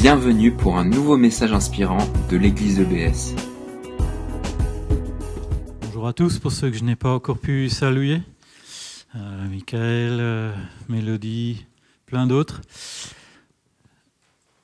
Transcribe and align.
Bienvenue 0.00 0.50
pour 0.50 0.78
un 0.78 0.86
nouveau 0.86 1.18
message 1.18 1.52
inspirant 1.52 1.98
de 2.30 2.38
l'église 2.38 2.80
EBS. 2.80 3.34
Bonjour 5.82 6.08
à 6.08 6.14
tous, 6.14 6.38
pour 6.38 6.52
ceux 6.52 6.70
que 6.70 6.76
je 6.78 6.84
n'ai 6.84 6.96
pas 6.96 7.12
encore 7.12 7.36
pu 7.36 7.68
saluer. 7.68 8.22
Euh, 9.14 9.48
Michael, 9.50 10.16
euh, 10.18 10.54
Mélodie, 10.88 11.66
plein 12.06 12.26
d'autres. 12.26 12.62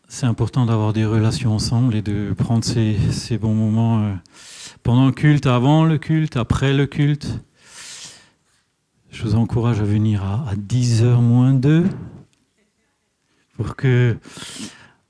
C'est 0.08 0.24
important 0.24 0.64
d'avoir 0.64 0.94
des 0.94 1.04
relations 1.04 1.52
ensemble 1.52 1.96
et 1.96 2.02
de 2.02 2.32
prendre 2.32 2.64
ces, 2.64 3.36
bons 3.36 3.52
moments 3.52 4.04
euh, 4.04 4.14
pendant 4.82 5.04
le 5.04 5.12
culte, 5.12 5.44
avant 5.44 5.84
le 5.84 5.98
culte, 5.98 6.38
après 6.38 6.72
le 6.72 6.86
culte. 6.86 7.40
Je 9.10 9.22
vous 9.22 9.34
encourage 9.34 9.80
à 9.80 9.84
venir 9.84 10.24
à, 10.24 10.48
à 10.48 10.54
10h 10.54 11.20
moins 11.20 11.52
2 11.52 11.84
pour 13.58 13.76
que 13.76 14.16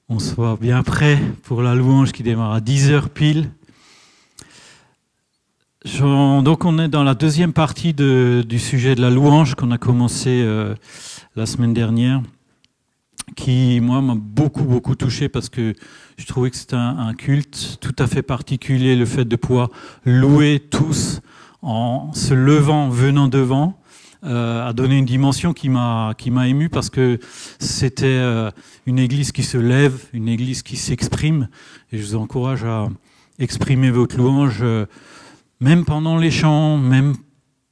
on 0.09 0.21
soit 0.21 0.57
bien 0.61 0.83
prêt 0.83 1.19
pour 1.43 1.63
la 1.63 1.75
louange 1.75 2.13
qui 2.13 2.23
démarre 2.23 2.53
à 2.53 2.61
10h 2.61 3.09
pile. 3.09 3.51
Donc 5.85 6.65
on 6.65 6.79
est 6.79 6.89
dans 6.89 7.05
la 7.05 7.15
deuxième 7.15 7.53
partie 7.53 7.93
du 7.93 8.59
sujet 8.59 8.95
de 8.95 9.01
la 9.01 9.11
louange 9.11 9.55
qu'on 9.55 9.71
a 9.71 9.79
commencé 9.79 10.43
euh, 10.43 10.75
la 11.37 11.47
semaine 11.47 11.75
dernière, 11.75 12.23
qui 13.37 13.81
moi 13.81 14.01
m'a 14.01 14.15
beaucoup 14.17 14.65
beaucoup 14.65 14.95
touché 14.95 15.29
parce 15.29 15.49
que 15.49 15.75
je 16.17 16.27
trouvais 16.27 16.51
que 16.51 16.57
c'était 16.57 16.77
un, 16.77 17.15
culte 17.15 17.79
tout 17.81 17.95
à 17.99 18.07
fait 18.07 18.23
particulier, 18.23 18.97
le 18.97 19.07
fait 19.07 19.25
de 19.25 19.37
pouvoir 19.37 19.71
louer 20.05 20.61
tous 20.71 21.21
en 21.63 22.13
se 22.13 22.35
levant, 22.35 22.89
venant 22.89 23.29
devant, 23.29 23.81
a 24.27 24.73
donné 24.73 24.99
une 24.99 25.05
dimension 25.05 25.53
qui 25.53 25.69
m'a 25.69 26.15
qui 26.19 26.31
m'a 26.31 26.49
ému 26.49 26.69
parce 26.69 26.91
que 26.91 27.19
c'était 27.59 28.07
euh, 28.07 28.51
une 28.87 28.99
église 28.99 29.33
qui 29.33 29.43
se 29.43 29.59
lève, 29.59 30.05
une 30.13 30.29
église 30.29 30.63
qui 30.63 30.77
s'exprime, 30.77 31.49
et 31.93 31.99
je 31.99 32.05
vous 32.05 32.17
encourage 32.17 32.65
à 32.65 32.89
exprimer 33.39 33.91
votre 33.91 34.17
louange. 34.17 34.59
euh, 34.63 34.87
même 35.61 35.85
pendant 35.85 36.19
les 36.19 36.31
chants, 36.31 36.77
même 36.77 37.15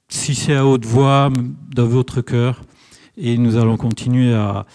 si 0.09 0.35
c'est 0.35 0.55
à 0.55 0.67
haute 0.67 0.85
voix, 0.85 1.31
dans 1.75 1.87
votre 1.87 2.21
cœur. 2.21 2.63
Et 3.17 3.37
nous 3.39 3.57
allons 3.57 3.77
continuer 3.77 4.35
à, 4.35 4.67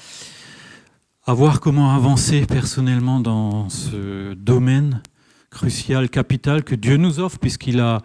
à 1.26 1.34
voir 1.34 1.60
comment 1.60 1.96
avancer 1.96 2.46
personnellement 2.46 3.20
dans 3.20 3.70
ce 3.70 4.34
domaine 4.34 5.02
crucial, 5.50 6.10
capital 6.10 6.64
que 6.64 6.76
Dieu 6.76 6.98
nous 6.98 7.20
offre, 7.20 7.40
puisqu'il 7.40 7.80
a 7.80 8.02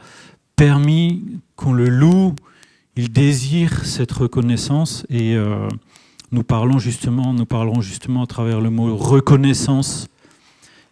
permis 0.56 1.40
qu'on 1.56 1.72
le 1.72 1.88
loue, 1.88 2.34
il 2.96 3.12
désire 3.12 3.84
cette 3.84 4.12
reconnaissance. 4.12 5.06
Et 5.10 5.34
euh, 5.34 5.68
nous 6.32 6.42
parlons 6.42 6.78
justement, 6.78 7.32
nous 7.32 7.46
parlerons 7.46 7.80
justement 7.80 8.22
à 8.22 8.26
travers 8.26 8.60
le 8.60 8.70
mot 8.70 8.96
reconnaissance, 8.96 10.08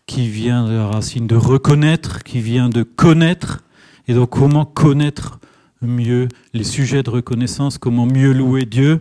qui 0.07 0.29
vient 0.29 0.67
de 0.67 0.73
la 0.73 0.89
racine 0.89 1.27
de 1.27 1.37
reconnaître, 1.37 2.23
qui 2.23 2.41
vient 2.41 2.69
de 2.69 2.83
connaître. 2.83 3.63
Et 4.09 4.15
donc, 4.15 4.31
comment 4.31 4.65
connaître 4.65 5.39
mieux 5.81 6.29
les 6.55 6.65
sujets 6.65 7.03
de 7.03 7.11
reconnaissance, 7.11 7.79
comment 7.79 8.07
mieux 8.07 8.33
louer 8.33 8.65
Dieu. 8.65 9.01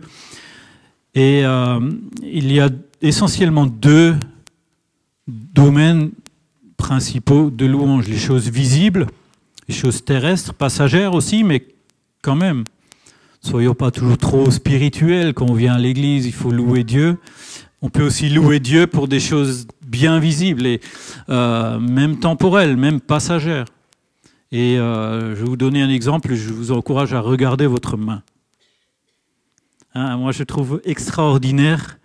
Et 1.14 1.44
euh, 1.44 1.80
il 2.22 2.52
y 2.52 2.60
a 2.60 2.70
essentiellement 3.02 3.66
deux 3.66 4.16
domaines 5.26 6.12
principaux 6.76 7.50
de 7.50 7.66
louange 7.66 8.08
les 8.08 8.18
choses 8.18 8.48
visibles, 8.48 9.06
les 9.68 9.74
choses 9.74 10.04
terrestres, 10.04 10.54
passagères 10.54 11.14
aussi, 11.14 11.44
mais 11.44 11.66
quand 12.22 12.36
même. 12.36 12.64
Soyons 13.42 13.74
pas 13.74 13.90
toujours 13.90 14.18
trop 14.18 14.50
spirituels 14.52 15.34
quand 15.34 15.50
on 15.50 15.54
vient 15.54 15.74
à 15.74 15.78
l'église, 15.78 16.26
il 16.26 16.32
faut 16.32 16.52
louer 16.52 16.84
Dieu. 16.84 17.18
On 17.82 17.88
peut 17.88 18.04
aussi 18.04 18.28
louer 18.28 18.60
Dieu 18.60 18.86
pour 18.86 19.08
des 19.08 19.18
choses 19.18 19.66
bien 19.84 20.20
visibles 20.20 20.64
et 20.64 20.80
euh, 21.28 21.80
même 21.80 22.20
temporelles, 22.20 22.76
même 22.76 23.00
passagères. 23.00 23.66
Et 24.52 24.78
euh, 24.78 25.34
je 25.34 25.40
vais 25.40 25.48
vous 25.48 25.56
donner 25.56 25.82
un 25.82 25.90
exemple, 25.90 26.34
je 26.34 26.52
vous 26.52 26.70
encourage 26.70 27.14
à 27.14 27.20
regarder 27.20 27.66
votre 27.66 27.96
main. 27.96 28.22
Hein, 29.94 30.16
moi, 30.18 30.30
je 30.30 30.44
trouve 30.44 30.80
extraordinaire 30.84 31.98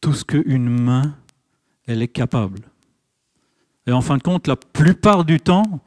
tout 0.00 0.14
ce 0.14 0.24
qu'une 0.24 0.70
main, 0.70 1.14
elle 1.86 2.00
est 2.00 2.08
capable. 2.08 2.60
Et 3.86 3.92
en 3.92 4.00
fin 4.00 4.16
de 4.16 4.22
compte, 4.22 4.46
la 4.46 4.56
plupart 4.56 5.26
du 5.26 5.40
temps, 5.40 5.80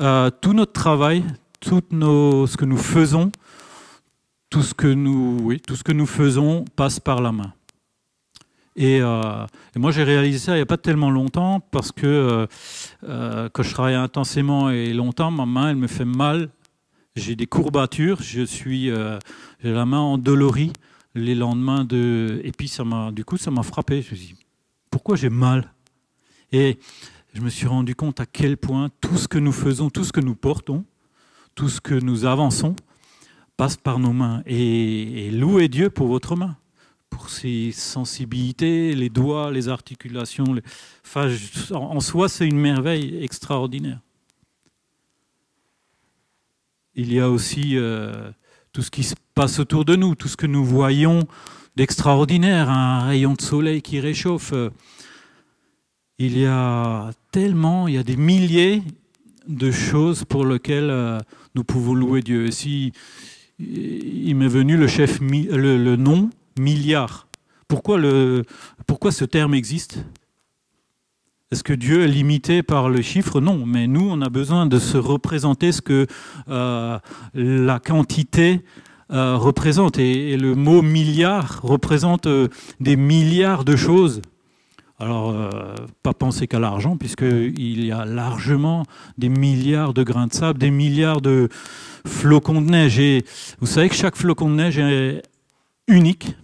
euh, 0.00 0.30
tout 0.30 0.54
notre 0.54 0.72
travail, 0.72 1.24
tout 1.62 2.46
ce 2.46 2.56
que 2.56 2.64
nous 2.64 2.76
faisons, 2.76 3.30
tout 4.50 4.62
ce 4.62 4.74
que 4.74 4.88
nous, 4.88 5.38
oui, 5.42 5.60
tout 5.60 5.76
ce 5.76 5.84
que 5.84 5.92
nous 5.92 6.06
faisons 6.06 6.64
passe 6.76 7.00
par 7.00 7.22
la 7.22 7.32
main. 7.32 7.54
Et, 8.74 9.00
euh, 9.00 9.46
moi, 9.76 9.90
j'ai 9.92 10.02
réalisé 10.02 10.38
ça 10.38 10.52
il 10.52 10.56
n'y 10.56 10.62
a 10.62 10.66
pas 10.66 10.78
tellement 10.78 11.10
longtemps 11.10 11.60
parce 11.60 11.92
que 11.92 12.06
euh, 12.06 12.46
euh, 13.04 13.48
quand 13.52 13.62
je 13.62 13.72
travaille 13.72 13.94
intensément 13.94 14.70
et 14.70 14.92
longtemps, 14.92 15.30
ma 15.30 15.46
main, 15.46 15.70
elle 15.70 15.76
me 15.76 15.86
fait 15.86 16.04
mal. 16.04 16.50
J'ai 17.14 17.36
des 17.36 17.46
courbatures, 17.46 18.22
je 18.22 18.42
suis, 18.42 18.86
j'ai 18.86 19.72
la 19.72 19.84
main 19.84 20.00
endolorie 20.00 20.72
les 21.14 21.34
lendemains 21.34 21.84
de. 21.84 22.40
Et 22.42 22.52
puis, 22.52 22.68
ça 22.68 22.84
m'a, 22.84 23.12
du 23.12 23.22
coup, 23.22 23.36
ça 23.36 23.50
m'a 23.50 23.62
frappé. 23.62 24.00
Je 24.00 24.12
me 24.12 24.16
suis 24.16 24.26
dit, 24.28 24.46
pourquoi 24.90 25.16
j'ai 25.16 25.28
mal? 25.28 25.74
Et 26.52 26.78
je 27.34 27.42
me 27.42 27.50
suis 27.50 27.66
rendu 27.66 27.94
compte 27.94 28.20
à 28.20 28.24
quel 28.24 28.56
point 28.56 28.88
tout 29.02 29.18
ce 29.18 29.28
que 29.28 29.36
nous 29.36 29.52
faisons, 29.52 29.90
tout 29.90 30.04
ce 30.04 30.12
que 30.12 30.20
nous 30.20 30.34
portons, 30.34 30.86
tout 31.54 31.68
ce 31.68 31.80
que 31.80 31.94
nous 31.94 32.24
avançons, 32.24 32.74
passe 33.56 33.76
par 33.76 33.98
nos 33.98 34.12
mains. 34.12 34.42
Et, 34.46 35.30
louez 35.30 35.68
Dieu 35.68 35.90
pour 35.90 36.08
votre 36.08 36.36
main 36.36 36.56
pour 37.10 37.28
ses 37.28 37.72
sensibilités, 37.72 38.94
les 38.94 39.10
doigts, 39.10 39.50
les 39.50 39.68
articulations. 39.68 40.46
en 41.74 42.00
soi, 42.00 42.30
c'est 42.30 42.48
une 42.48 42.58
merveille 42.58 43.22
extraordinaire. 43.22 44.00
Il 46.94 47.12
y 47.12 47.20
a 47.20 47.28
aussi 47.28 47.76
euh, 47.76 48.30
tout 48.72 48.82
ce 48.82 48.90
qui 48.90 49.02
se 49.02 49.14
passe 49.34 49.58
autour 49.58 49.84
de 49.84 49.94
nous, 49.94 50.14
tout 50.14 50.28
ce 50.28 50.36
que 50.36 50.46
nous 50.46 50.64
voyons 50.64 51.26
d'extraordinaire, 51.76 52.70
un 52.70 53.00
rayon 53.00 53.34
de 53.34 53.42
soleil 53.42 53.82
qui 53.82 54.00
réchauffe. 54.00 54.52
euh, 54.52 54.70
Il 56.18 56.38
y 56.38 56.46
a 56.46 57.10
tellement, 57.30 57.88
il 57.88 57.94
y 57.94 57.98
a 57.98 58.02
des 58.02 58.16
milliers 58.16 58.82
de 59.48 59.70
choses 59.70 60.24
pour 60.24 60.44
lesquelles 60.46 60.90
euh, 60.90 61.18
nous 61.54 61.64
pouvons 61.64 61.94
louer 61.94 62.22
Dieu. 62.22 62.46
Et 62.46 62.92
il 63.58 64.34
m'est 64.36 64.48
venu 64.48 64.76
le 64.76 65.96
nom 65.96 66.30
milliard. 66.58 67.26
Pourquoi, 67.68 69.12
ce 69.12 69.24
terme 69.24 69.54
existe? 69.54 70.04
Est-ce 71.50 71.64
que 71.64 71.72
Dieu 71.72 72.02
est 72.02 72.08
limité 72.08 72.62
par 72.62 72.90
le 72.90 73.00
chiffre? 73.00 73.40
Non, 73.40 73.64
mais 73.64 73.86
nous, 73.86 74.06
on 74.10 74.20
a 74.20 74.28
besoin 74.28 74.66
de 74.66 74.78
se 74.78 74.98
représenter 74.98 75.72
ce 75.72 75.80
que 75.80 76.06
euh, 76.48 76.98
la 77.34 77.78
quantité 77.78 78.60
euh, 79.10 79.36
représente. 79.36 79.98
Et, 79.98 80.36
le 80.36 80.54
mot 80.54 80.82
milliard 80.82 81.60
représente 81.62 82.28
des 82.80 82.96
milliards 82.96 83.64
de 83.64 83.76
choses. 83.76 84.20
Alors, 85.02 85.30
euh, 85.30 85.74
pas 86.04 86.14
penser 86.14 86.46
qu'à 86.46 86.60
l'argent, 86.60 86.96
puisqu'il 86.96 87.84
y 87.84 87.90
a 87.90 88.04
largement 88.04 88.84
des 89.18 89.28
milliards 89.28 89.94
de 89.94 90.04
grains 90.04 90.28
de 90.28 90.32
sable, 90.32 90.60
des 90.60 90.70
milliards 90.70 91.20
de 91.20 91.48
flocons 92.06 92.62
de 92.62 92.70
neige. 92.70 93.00
Et 93.00 93.24
vous 93.58 93.66
savez 93.66 93.88
que 93.88 93.96
chaque 93.96 94.14
flocon 94.14 94.48
de 94.48 94.54
neige 94.54 94.78
est 94.78 95.22
unique, 95.88 96.36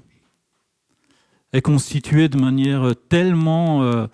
est 1.53 1.61
constitué 1.61 2.29
de 2.29 2.37
manière 2.37 2.95
tellement 3.09 3.85
euh, 3.85 4.09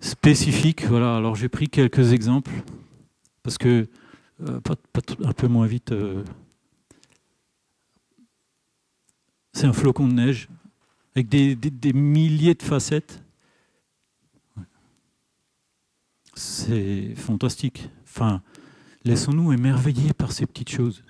spécifique. 0.00 0.84
Voilà, 0.84 1.16
alors 1.16 1.34
j'ai 1.34 1.48
pris 1.48 1.70
quelques 1.70 2.12
exemples, 2.12 2.52
parce 3.42 3.56
que, 3.56 3.88
euh, 4.46 4.60
un 5.24 5.32
peu 5.32 5.48
moins 5.48 5.66
vite, 5.66 5.94
c'est 9.54 9.64
un 9.64 9.72
flocon 9.72 10.08
de 10.08 10.12
neige 10.12 10.48
avec 11.16 11.30
des 11.30 11.92
milliers 11.94 12.54
de 12.54 12.62
facettes. 12.62 13.23
C'est 16.34 17.14
fantastique. 17.16 17.88
Enfin, 18.04 18.42
laissons-nous 19.04 19.52
émerveiller 19.52 20.12
par 20.12 20.32
ces 20.32 20.46
petites 20.46 20.70
choses. 20.70 21.04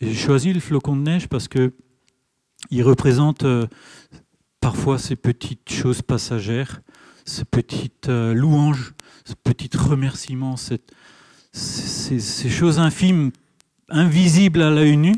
J'ai 0.00 0.14
choisi 0.14 0.52
le 0.52 0.60
flocon 0.60 0.96
de 0.96 1.02
neige 1.02 1.28
parce 1.28 1.48
que 1.48 1.72
il 2.70 2.82
représente 2.82 3.44
euh, 3.44 3.66
parfois 4.60 4.98
ces 4.98 5.16
petites 5.16 5.70
choses 5.70 6.02
passagères, 6.02 6.80
ces 7.24 7.44
petites 7.44 8.08
euh, 8.08 8.34
louanges, 8.34 8.94
ce 9.24 9.34
petit 9.34 9.74
remerciement, 9.76 10.56
cette- 10.56 10.92
ces, 11.52 12.18
ces 12.20 12.50
choses 12.50 12.78
infimes, 12.78 13.30
invisibles 13.88 14.60
à 14.62 14.70
l'œil 14.70 14.96
nu, 14.96 15.14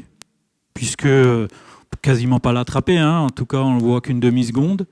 puisque 0.75 1.07
euh, 1.07 1.49
quasiment 2.03 2.39
pas 2.39 2.53
l'attraper, 2.53 2.99
hein, 2.99 3.19
en 3.19 3.31
tout 3.31 3.47
cas 3.47 3.59
on 3.59 3.77
le 3.77 3.83
voit 3.83 4.01
qu'une 4.01 4.21
demi-seconde. 4.21 4.87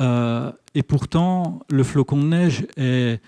Euh, 0.00 0.50
et 0.74 0.82
pourtant, 0.82 1.60
le 1.68 1.84
flocon 1.84 2.16
de 2.16 2.26
neige 2.28 2.66
est 2.76 3.20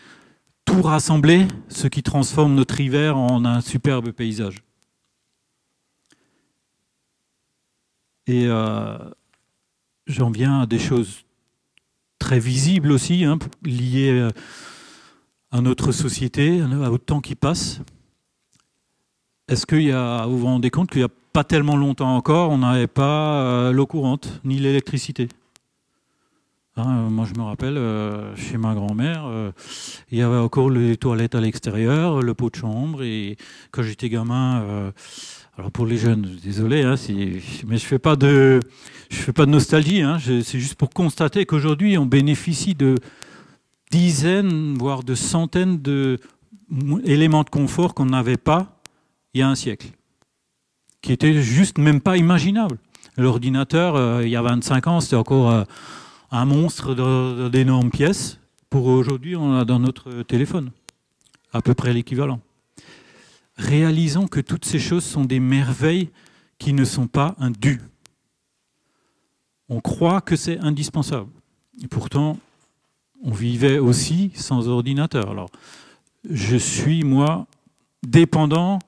tout 0.64 0.82
rassemblé, 0.82 1.46
ce 1.68 1.86
qui 1.86 2.02
transforme 2.02 2.54
notre 2.54 2.80
hiver 2.80 3.16
en 3.16 3.44
un 3.44 3.60
superbe 3.60 4.10
paysage. 4.12 4.62
Et 8.26 8.46
euh, 8.46 8.96
j'en 10.06 10.30
viens 10.30 10.60
à 10.60 10.66
des 10.66 10.78
choses 10.78 11.24
très 12.18 12.38
visibles 12.38 12.92
aussi, 12.92 13.24
hein, 13.24 13.38
liées 13.62 14.28
à 15.50 15.60
notre 15.60 15.92
société, 15.92 16.62
au 16.62 16.98
temps 16.98 17.20
qui 17.20 17.34
passe. 17.34 17.80
Est-ce 19.48 19.66
qu'il 19.66 19.82
y 19.82 19.92
a, 19.92 20.24
vous 20.24 20.38
vous 20.38 20.46
rendez 20.46 20.70
compte 20.70 20.90
qu'il 20.90 21.00
n'y 21.00 21.04
a 21.04 21.10
pas 21.32 21.44
tellement 21.44 21.76
longtemps 21.76 22.16
encore, 22.16 22.50
on 22.50 22.58
n'avait 22.58 22.86
pas 22.86 23.42
euh, 23.42 23.72
l'eau 23.72 23.86
courante 23.86 24.40
ni 24.44 24.58
l'électricité? 24.58 25.28
Hein, 26.76 27.08
moi, 27.10 27.26
je 27.26 27.38
me 27.38 27.44
rappelle, 27.44 27.76
euh, 27.76 28.34
chez 28.36 28.56
ma 28.56 28.74
grand-mère, 28.74 29.24
euh, 29.26 29.52
il 30.10 30.18
y 30.18 30.22
avait 30.22 30.36
encore 30.36 30.70
les 30.70 30.96
toilettes 30.96 31.34
à 31.34 31.40
l'extérieur, 31.40 32.22
le 32.22 32.34
pot 32.34 32.50
de 32.50 32.56
chambre. 32.56 33.02
Et 33.02 33.36
quand 33.70 33.82
j'étais 33.82 34.08
gamin, 34.08 34.92
alors 35.58 35.70
pour 35.70 35.86
les 35.86 35.96
jeunes, 35.96 36.38
désolé, 36.42 36.82
hein, 36.82 36.94
mais 37.66 37.78
je 37.78 37.84
fais 37.84 37.98
de, 37.98 38.60
fais 39.10 39.32
pas 39.32 39.46
de 39.46 39.50
nostalgie. 39.50 40.02
Hein, 40.02 40.18
c'est 40.18 40.58
juste 40.58 40.76
pour 40.76 40.90
constater 40.90 41.46
qu'aujourd'hui, 41.46 41.98
on 41.98 42.06
bénéficie 42.06 42.74
de 42.74 42.94
dizaines, 43.90 44.74
voire 44.78 45.02
de 45.02 45.14
centaines 45.14 45.80
d'éléments 46.70 47.44
de 47.44 47.50
confort 47.50 47.94
qu'on 47.94 48.06
n'avait 48.06 48.38
pas 48.38 48.80
il 49.34 49.40
y 49.40 49.42
a 49.42 49.48
un 49.48 49.54
siècle, 49.54 49.88
qui 51.00 51.12
étaient 51.12 51.40
juste 51.42 51.78
même 51.78 52.00
pas 52.00 52.16
imaginables. 52.16 52.78
L'ordinateur, 53.16 53.96
euh, 53.96 54.22
il 54.24 54.30
y 54.30 54.36
a 54.36 54.42
25 54.42 54.86
ans, 54.86 55.00
c'était 55.00 55.16
encore 55.16 55.50
euh, 55.50 55.64
un 56.32 56.46
monstre 56.46 57.50
d'énormes 57.50 57.90
pièces. 57.90 58.38
Pour 58.70 58.86
aujourd'hui, 58.86 59.36
on 59.36 59.54
a 59.54 59.66
dans 59.66 59.78
notre 59.78 60.22
téléphone 60.22 60.72
à 61.52 61.60
peu 61.60 61.74
près 61.74 61.92
l'équivalent. 61.92 62.40
Réalisons 63.56 64.26
que 64.26 64.40
toutes 64.40 64.64
ces 64.64 64.78
choses 64.78 65.04
sont 65.04 65.26
des 65.26 65.40
merveilles 65.40 66.08
qui 66.58 66.72
ne 66.72 66.86
sont 66.86 67.06
pas 67.06 67.36
un 67.38 67.50
dû. 67.50 67.82
On 69.68 69.80
croit 69.80 70.22
que 70.22 70.34
c'est 70.34 70.58
indispensable. 70.58 71.30
Et 71.82 71.86
pourtant, 71.86 72.38
on 73.22 73.32
vivait 73.32 73.78
aussi 73.78 74.32
sans 74.34 74.68
ordinateur. 74.68 75.30
Alors, 75.30 75.50
je 76.28 76.56
suis, 76.56 77.04
moi, 77.04 77.46
dépendant 78.02 78.78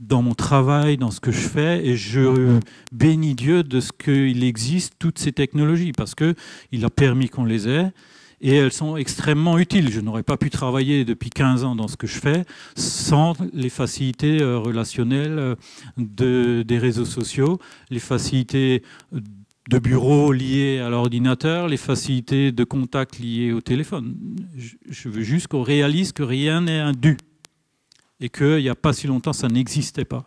dans 0.00 0.22
mon 0.22 0.34
travail, 0.34 0.96
dans 0.96 1.10
ce 1.10 1.20
que 1.20 1.30
je 1.30 1.46
fais, 1.46 1.86
et 1.86 1.96
je 1.96 2.58
bénis 2.90 3.34
Dieu 3.34 3.62
de 3.62 3.80
ce 3.80 3.92
qu'il 3.92 4.42
existe 4.42 4.94
toutes 4.98 5.18
ces 5.18 5.32
technologies, 5.32 5.92
parce 5.92 6.14
qu'il 6.14 6.84
a 6.84 6.90
permis 6.90 7.28
qu'on 7.28 7.44
les 7.44 7.68
ait, 7.68 7.92
et 8.40 8.56
elles 8.56 8.72
sont 8.72 8.96
extrêmement 8.96 9.58
utiles. 9.58 9.90
Je 9.90 10.00
n'aurais 10.00 10.22
pas 10.22 10.38
pu 10.38 10.48
travailler 10.48 11.04
depuis 11.04 11.28
15 11.28 11.64
ans 11.64 11.76
dans 11.76 11.88
ce 11.88 11.98
que 11.98 12.06
je 12.06 12.18
fais 12.18 12.44
sans 12.74 13.34
les 13.52 13.68
facilités 13.68 14.40
euh, 14.40 14.58
relationnelles 14.58 15.38
euh, 15.38 15.54
de, 15.98 16.62
des 16.62 16.78
réseaux 16.78 17.04
sociaux, 17.04 17.58
les 17.90 17.98
facilités 17.98 18.82
de 19.12 19.78
bureau 19.78 20.32
liées 20.32 20.78
à 20.78 20.88
l'ordinateur, 20.88 21.68
les 21.68 21.76
facilités 21.76 22.50
de 22.50 22.64
contact 22.64 23.18
liées 23.18 23.52
au 23.52 23.60
téléphone. 23.60 24.16
Je 24.88 25.08
veux 25.10 25.22
juste 25.22 25.48
qu'on 25.48 25.62
réalise 25.62 26.12
que 26.12 26.22
rien 26.22 26.62
n'est 26.62 26.80
un 26.80 26.92
dû 26.92 27.18
et 28.20 28.28
qu'il 28.28 28.58
n'y 28.58 28.68
a 28.68 28.74
pas 28.74 28.92
si 28.92 29.06
longtemps, 29.06 29.32
ça 29.32 29.48
n'existait 29.48 30.04
pas. 30.04 30.24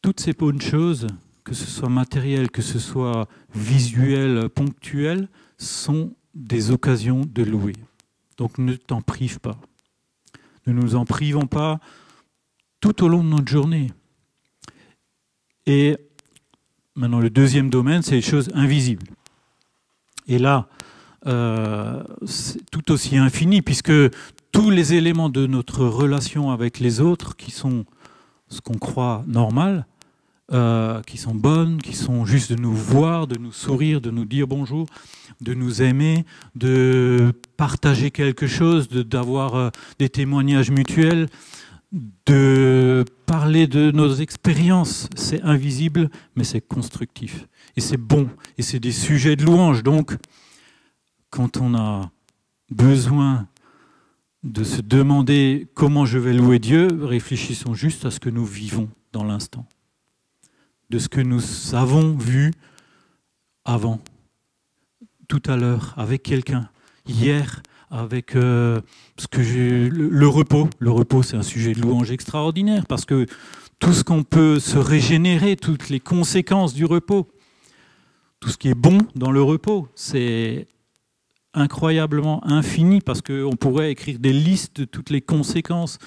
Toutes 0.00 0.20
ces 0.20 0.32
bonnes 0.32 0.60
choses, 0.60 1.06
que 1.44 1.54
ce 1.54 1.66
soit 1.66 1.88
matériel, 1.88 2.50
que 2.50 2.62
ce 2.62 2.78
soit 2.78 3.28
visuel, 3.54 4.48
ponctuel, 4.48 5.28
sont 5.58 6.14
des 6.34 6.70
occasions 6.70 7.22
de 7.26 7.42
louer. 7.42 7.74
Donc 8.36 8.58
ne 8.58 8.74
t'en 8.74 9.02
prive 9.02 9.40
pas. 9.40 9.58
Ne 10.66 10.72
nous 10.72 10.96
en 10.96 11.04
privons 11.04 11.46
pas 11.46 11.80
tout 12.80 13.04
au 13.04 13.08
long 13.08 13.22
de 13.22 13.28
notre 13.28 13.48
journée. 13.48 13.92
Et 15.66 15.96
maintenant, 16.94 17.20
le 17.20 17.30
deuxième 17.30 17.70
domaine, 17.70 18.02
c'est 18.02 18.14
les 18.14 18.22
choses 18.22 18.50
invisibles. 18.54 19.06
Et 20.28 20.38
là, 20.38 20.68
euh, 21.26 22.02
tout 22.70 22.92
aussi 22.92 23.16
infini, 23.16 23.62
puisque 23.62 23.92
tous 24.52 24.70
les 24.70 24.94
éléments 24.94 25.28
de 25.28 25.46
notre 25.46 25.84
relation 25.84 26.50
avec 26.50 26.80
les 26.80 27.00
autres, 27.00 27.36
qui 27.36 27.50
sont 27.50 27.84
ce 28.48 28.60
qu'on 28.60 28.78
croit 28.78 29.24
normal, 29.26 29.86
euh, 30.52 31.02
qui 31.02 31.18
sont 31.18 31.34
bonnes, 31.34 31.82
qui 31.82 31.94
sont 31.94 32.24
juste 32.24 32.52
de 32.52 32.60
nous 32.60 32.72
voir, 32.72 33.26
de 33.26 33.36
nous 33.36 33.50
sourire, 33.50 34.00
de 34.00 34.12
nous 34.12 34.24
dire 34.24 34.46
bonjour, 34.46 34.86
de 35.40 35.54
nous 35.54 35.82
aimer, 35.82 36.24
de 36.54 37.32
partager 37.56 38.12
quelque 38.12 38.46
chose, 38.46 38.88
d'avoir 38.88 39.56
euh, 39.56 39.70
des 39.98 40.08
témoignages 40.08 40.70
mutuels, 40.70 41.26
de 42.26 43.04
parler 43.26 43.66
de 43.66 43.90
nos 43.90 44.14
expériences. 44.14 45.08
C'est 45.16 45.42
invisible, 45.42 46.10
mais 46.36 46.44
c'est 46.44 46.60
constructif. 46.60 47.46
Et 47.76 47.80
c'est 47.80 47.96
bon. 47.96 48.28
Et 48.56 48.62
c'est 48.62 48.78
des 48.78 48.92
sujets 48.92 49.34
de 49.34 49.44
louange. 49.44 49.82
Donc, 49.82 50.16
quand 51.30 51.56
on 51.58 51.74
a 51.74 52.10
besoin 52.70 53.48
de 54.42 54.64
se 54.64 54.80
demander 54.80 55.66
comment 55.74 56.06
je 56.06 56.18
vais 56.18 56.32
louer 56.32 56.58
Dieu, 56.58 56.88
réfléchissons 57.02 57.74
juste 57.74 58.04
à 58.04 58.10
ce 58.10 58.20
que 58.20 58.30
nous 58.30 58.44
vivons 58.44 58.88
dans 59.12 59.24
l'instant, 59.24 59.66
de 60.90 60.98
ce 60.98 61.08
que 61.08 61.20
nous 61.20 61.42
avons 61.74 62.16
vu 62.16 62.52
avant, 63.64 64.00
tout 65.28 65.42
à 65.46 65.56
l'heure, 65.56 65.94
avec 65.96 66.22
quelqu'un, 66.22 66.68
hier, 67.06 67.62
avec 67.90 68.36
euh, 68.36 68.80
ce 69.18 69.26
que 69.26 69.40
le, 69.40 70.28
repos. 70.28 70.68
Le 70.78 70.90
repos, 70.90 71.22
c'est 71.22 71.36
un 71.36 71.42
sujet 71.42 71.72
de 71.72 71.80
louange 71.80 72.10
extraordinaire 72.10 72.86
parce 72.86 73.04
que 73.04 73.26
tout 73.78 73.92
ce 73.92 74.04
qu'on 74.04 74.22
peut 74.22 74.58
se 74.58 74.78
régénérer, 74.78 75.56
toutes 75.56 75.88
les 75.88 76.00
conséquences 76.00 76.74
du 76.74 76.84
repos, 76.84 77.28
tout 78.40 78.48
ce 78.48 78.56
qui 78.56 78.68
est 78.68 78.74
bon 78.74 78.98
dans 79.14 79.30
le 79.30 79.42
repos, 79.42 79.88
c'est 79.94 80.66
incroyablement 81.56 82.46
infini 82.46 83.00
parce 83.00 83.22
qu'on 83.22 83.56
pourrait 83.56 83.90
écrire 83.90 84.18
des 84.18 84.32
listes 84.32 84.80
de 84.80 84.84
toutes 84.84 85.10
les 85.10 85.20
conséquences 85.20 85.98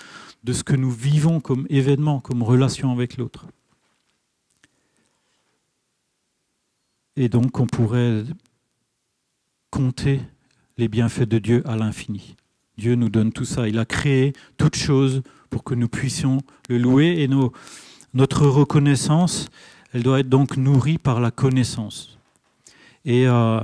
de 0.44 0.54
ce 0.54 0.64
que 0.64 0.76
nous 0.76 0.92
vivons 0.92 1.40
comme 1.40 1.66
événement, 1.70 2.20
comme 2.20 2.44
relation 2.44 2.92
avec 2.92 3.18
l'autre. 3.18 3.46
Et 7.18 7.28
donc 7.28 7.60
on 7.60 7.68
pourrait 7.68 8.24
compter 9.70 10.22
les 10.78 10.88
bienfaits 10.88 11.28
de 11.28 11.40
Dieu 11.40 11.64
à 11.68 11.76
l'infini. 11.76 12.36
Dieu 12.78 12.96
nous 12.96 13.10
donne 13.10 13.34
tout 13.34 13.44
ça. 13.44 13.68
Il 13.68 13.78
a 13.78 13.86
créé 13.86 14.34
toutes 14.58 14.78
choses 14.78 15.22
pour 15.50 15.64
que 15.64 15.76
nous 15.76 15.90
puissions 15.90 16.40
le 16.70 16.78
louer 16.78 17.22
et 17.22 17.30
notre 18.14 18.48
reconnaissance, 18.48 19.50
elle 19.94 20.04
doit 20.04 20.22
être 20.22 20.30
donc 20.30 20.56
nourrie 20.56 20.98
par 20.98 21.20
la 21.20 21.32
connaissance. 21.32 22.18
Et 23.04 23.28
euh, 23.28 23.60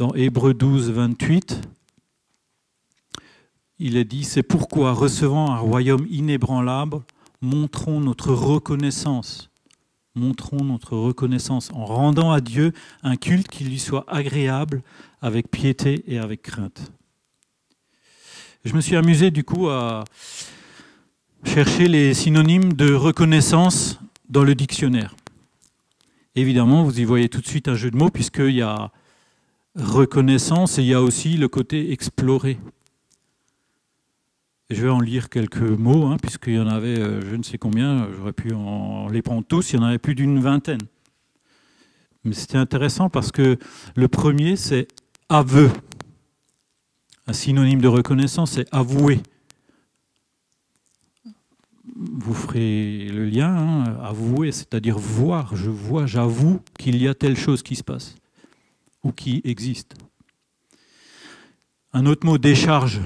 dans 0.00 0.14
Hébreu 0.14 0.54
12, 0.54 0.92
28, 0.92 1.60
il 3.78 3.98
est 3.98 4.04
dit, 4.06 4.24
c'est 4.24 4.42
pourquoi, 4.42 4.94
recevant 4.94 5.50
un 5.50 5.58
royaume 5.58 6.06
inébranlable, 6.08 7.00
montrons 7.42 8.00
notre 8.00 8.32
reconnaissance. 8.32 9.50
Montrons 10.14 10.64
notre 10.64 10.96
reconnaissance 10.96 11.70
en 11.74 11.84
rendant 11.84 12.32
à 12.32 12.40
Dieu 12.40 12.72
un 13.02 13.16
culte 13.16 13.48
qui 13.48 13.64
lui 13.64 13.78
soit 13.78 14.06
agréable 14.08 14.80
avec 15.20 15.50
piété 15.50 16.02
et 16.06 16.16
avec 16.16 16.40
crainte. 16.40 16.90
Je 18.64 18.72
me 18.72 18.80
suis 18.80 18.96
amusé 18.96 19.30
du 19.30 19.44
coup 19.44 19.68
à 19.68 20.04
chercher 21.44 21.88
les 21.88 22.14
synonymes 22.14 22.72
de 22.72 22.94
reconnaissance 22.94 24.00
dans 24.30 24.44
le 24.44 24.54
dictionnaire. 24.54 25.14
Évidemment, 26.36 26.84
vous 26.84 27.00
y 27.00 27.04
voyez 27.04 27.28
tout 27.28 27.42
de 27.42 27.46
suite 27.46 27.68
un 27.68 27.74
jeu 27.74 27.90
de 27.90 27.98
mots 27.98 28.08
puisqu'il 28.08 28.54
y 28.54 28.62
a 28.62 28.90
reconnaissance 29.76 30.78
et 30.78 30.82
il 30.82 30.88
y 30.88 30.94
a 30.94 31.02
aussi 31.02 31.36
le 31.36 31.48
côté 31.48 31.92
explorer. 31.92 32.58
Je 34.70 34.82
vais 34.82 34.90
en 34.90 35.00
lire 35.00 35.28
quelques 35.28 35.58
mots, 35.58 36.06
hein, 36.06 36.16
puisqu'il 36.20 36.54
y 36.54 36.60
en 36.60 36.68
avait 36.68 36.98
euh, 36.98 37.20
je 37.28 37.34
ne 37.34 37.42
sais 37.42 37.58
combien, 37.58 38.08
j'aurais 38.12 38.32
pu 38.32 38.52
en 38.52 39.08
les 39.08 39.22
prendre 39.22 39.44
tous, 39.44 39.72
il 39.72 39.76
y 39.76 39.78
en 39.80 39.84
avait 39.84 39.98
plus 39.98 40.14
d'une 40.14 40.38
vingtaine. 40.38 40.82
Mais 42.24 42.34
c'était 42.34 42.58
intéressant 42.58 43.10
parce 43.10 43.32
que 43.32 43.58
le 43.96 44.08
premier, 44.08 44.56
c'est 44.56 44.86
aveu. 45.28 45.70
Un 47.26 47.32
synonyme 47.32 47.80
de 47.80 47.88
reconnaissance, 47.88 48.52
c'est 48.52 48.72
avouer. 48.72 49.20
Vous 51.96 52.34
ferez 52.34 53.08
le 53.08 53.24
lien, 53.24 53.56
hein, 53.56 53.84
avouer, 54.02 54.52
c'est-à-dire 54.52 54.98
voir. 54.98 55.56
Je 55.56 55.70
vois, 55.70 56.06
j'avoue 56.06 56.60
qu'il 56.78 57.02
y 57.02 57.08
a 57.08 57.14
telle 57.14 57.36
chose 57.36 57.62
qui 57.62 57.74
se 57.74 57.82
passe 57.82 58.19
ou 59.02 59.12
qui 59.12 59.40
existe. 59.44 59.94
Un 61.92 62.06
autre 62.06 62.26
mot, 62.26 62.38
décharge. 62.38 63.00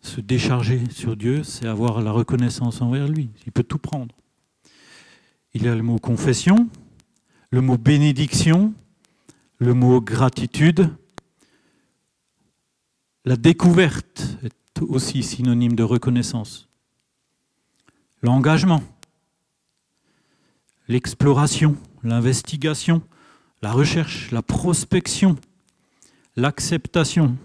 Se 0.00 0.20
décharger 0.20 0.80
sur 0.90 1.16
Dieu, 1.16 1.42
c'est 1.42 1.66
avoir 1.66 2.00
la 2.00 2.12
reconnaissance 2.12 2.80
envers 2.80 3.08
lui. 3.08 3.30
Il 3.46 3.52
peut 3.52 3.62
tout 3.62 3.78
prendre. 3.78 4.14
Il 5.54 5.64
y 5.64 5.68
a 5.68 5.74
le 5.74 5.82
mot 5.82 5.98
confession, 5.98 6.68
le 7.50 7.60
mot 7.60 7.76
bénédiction, 7.76 8.74
le 9.58 9.74
mot 9.74 10.00
gratitude. 10.00 10.90
La 13.24 13.36
découverte 13.36 14.38
est 14.42 14.82
aussi 14.82 15.22
synonyme 15.22 15.74
de 15.74 15.82
reconnaissance. 15.82 16.68
L'engagement, 18.22 18.82
l'exploration, 20.88 21.76
l'investigation, 22.02 23.02
la 23.62 23.72
recherche, 23.72 24.30
la 24.30 24.42
prospection, 24.42 25.36
l'acceptation. 26.36 27.36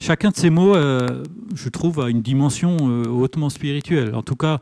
Chacun 0.00 0.30
de 0.30 0.36
ces 0.36 0.50
mots, 0.50 0.76
euh, 0.76 1.24
je 1.54 1.68
trouve, 1.68 2.00
a 2.00 2.08
une 2.08 2.22
dimension 2.22 2.76
euh, 2.82 3.06
hautement 3.06 3.50
spirituelle. 3.50 4.14
En 4.14 4.22
tout 4.22 4.36
cas, 4.36 4.58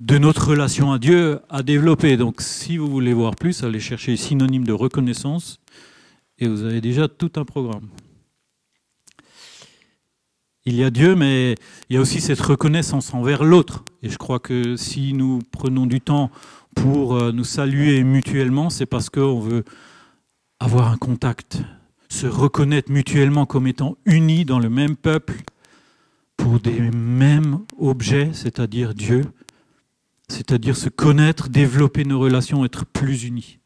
de 0.00 0.18
notre 0.18 0.48
relation 0.48 0.92
à 0.92 0.98
Dieu 0.98 1.40
à 1.48 1.62
développer. 1.62 2.16
Donc 2.16 2.40
si 2.40 2.76
vous 2.76 2.88
voulez 2.88 3.12
voir 3.12 3.34
plus, 3.34 3.64
allez 3.64 3.80
chercher 3.80 4.16
synonyme 4.16 4.64
de 4.64 4.72
reconnaissance 4.72 5.58
et 6.38 6.46
vous 6.46 6.62
avez 6.64 6.80
déjà 6.80 7.08
tout 7.08 7.32
un 7.36 7.44
programme. 7.44 7.88
Il 10.64 10.74
y 10.74 10.84
a 10.84 10.90
Dieu, 10.90 11.14
mais 11.14 11.54
il 11.88 11.94
y 11.94 11.96
a 11.96 12.00
aussi 12.00 12.20
cette 12.20 12.40
reconnaissance 12.40 13.14
envers 13.14 13.42
l'autre. 13.42 13.84
Et 14.02 14.10
je 14.10 14.18
crois 14.18 14.38
que 14.38 14.76
si 14.76 15.14
nous 15.14 15.40
prenons 15.50 15.86
du 15.86 16.00
temps 16.00 16.30
pour 16.82 17.16
euh, 17.16 17.32
nous 17.32 17.44
saluer 17.44 18.04
mutuellement, 18.04 18.70
c'est 18.70 18.86
parce 18.86 19.10
qu'on 19.10 19.40
veut 19.40 19.64
avoir 20.60 20.90
un 20.92 20.96
contact, 20.96 21.58
se 22.08 22.26
reconnaître 22.26 22.92
mutuellement 22.92 23.46
comme 23.46 23.66
étant 23.66 23.96
unis 24.04 24.44
dans 24.44 24.60
le 24.60 24.70
même 24.70 24.96
peuple 24.96 25.34
pour 26.36 26.60
des 26.60 26.80
mêmes 26.90 27.60
objets, 27.78 28.30
c'est-à-dire 28.32 28.94
Dieu, 28.94 29.24
c'est-à-dire 30.28 30.76
se 30.76 30.88
connaître, 30.88 31.48
développer 31.48 32.04
nos 32.04 32.20
relations, 32.20 32.64
être 32.64 32.86
plus 32.86 33.24
unis. 33.24 33.58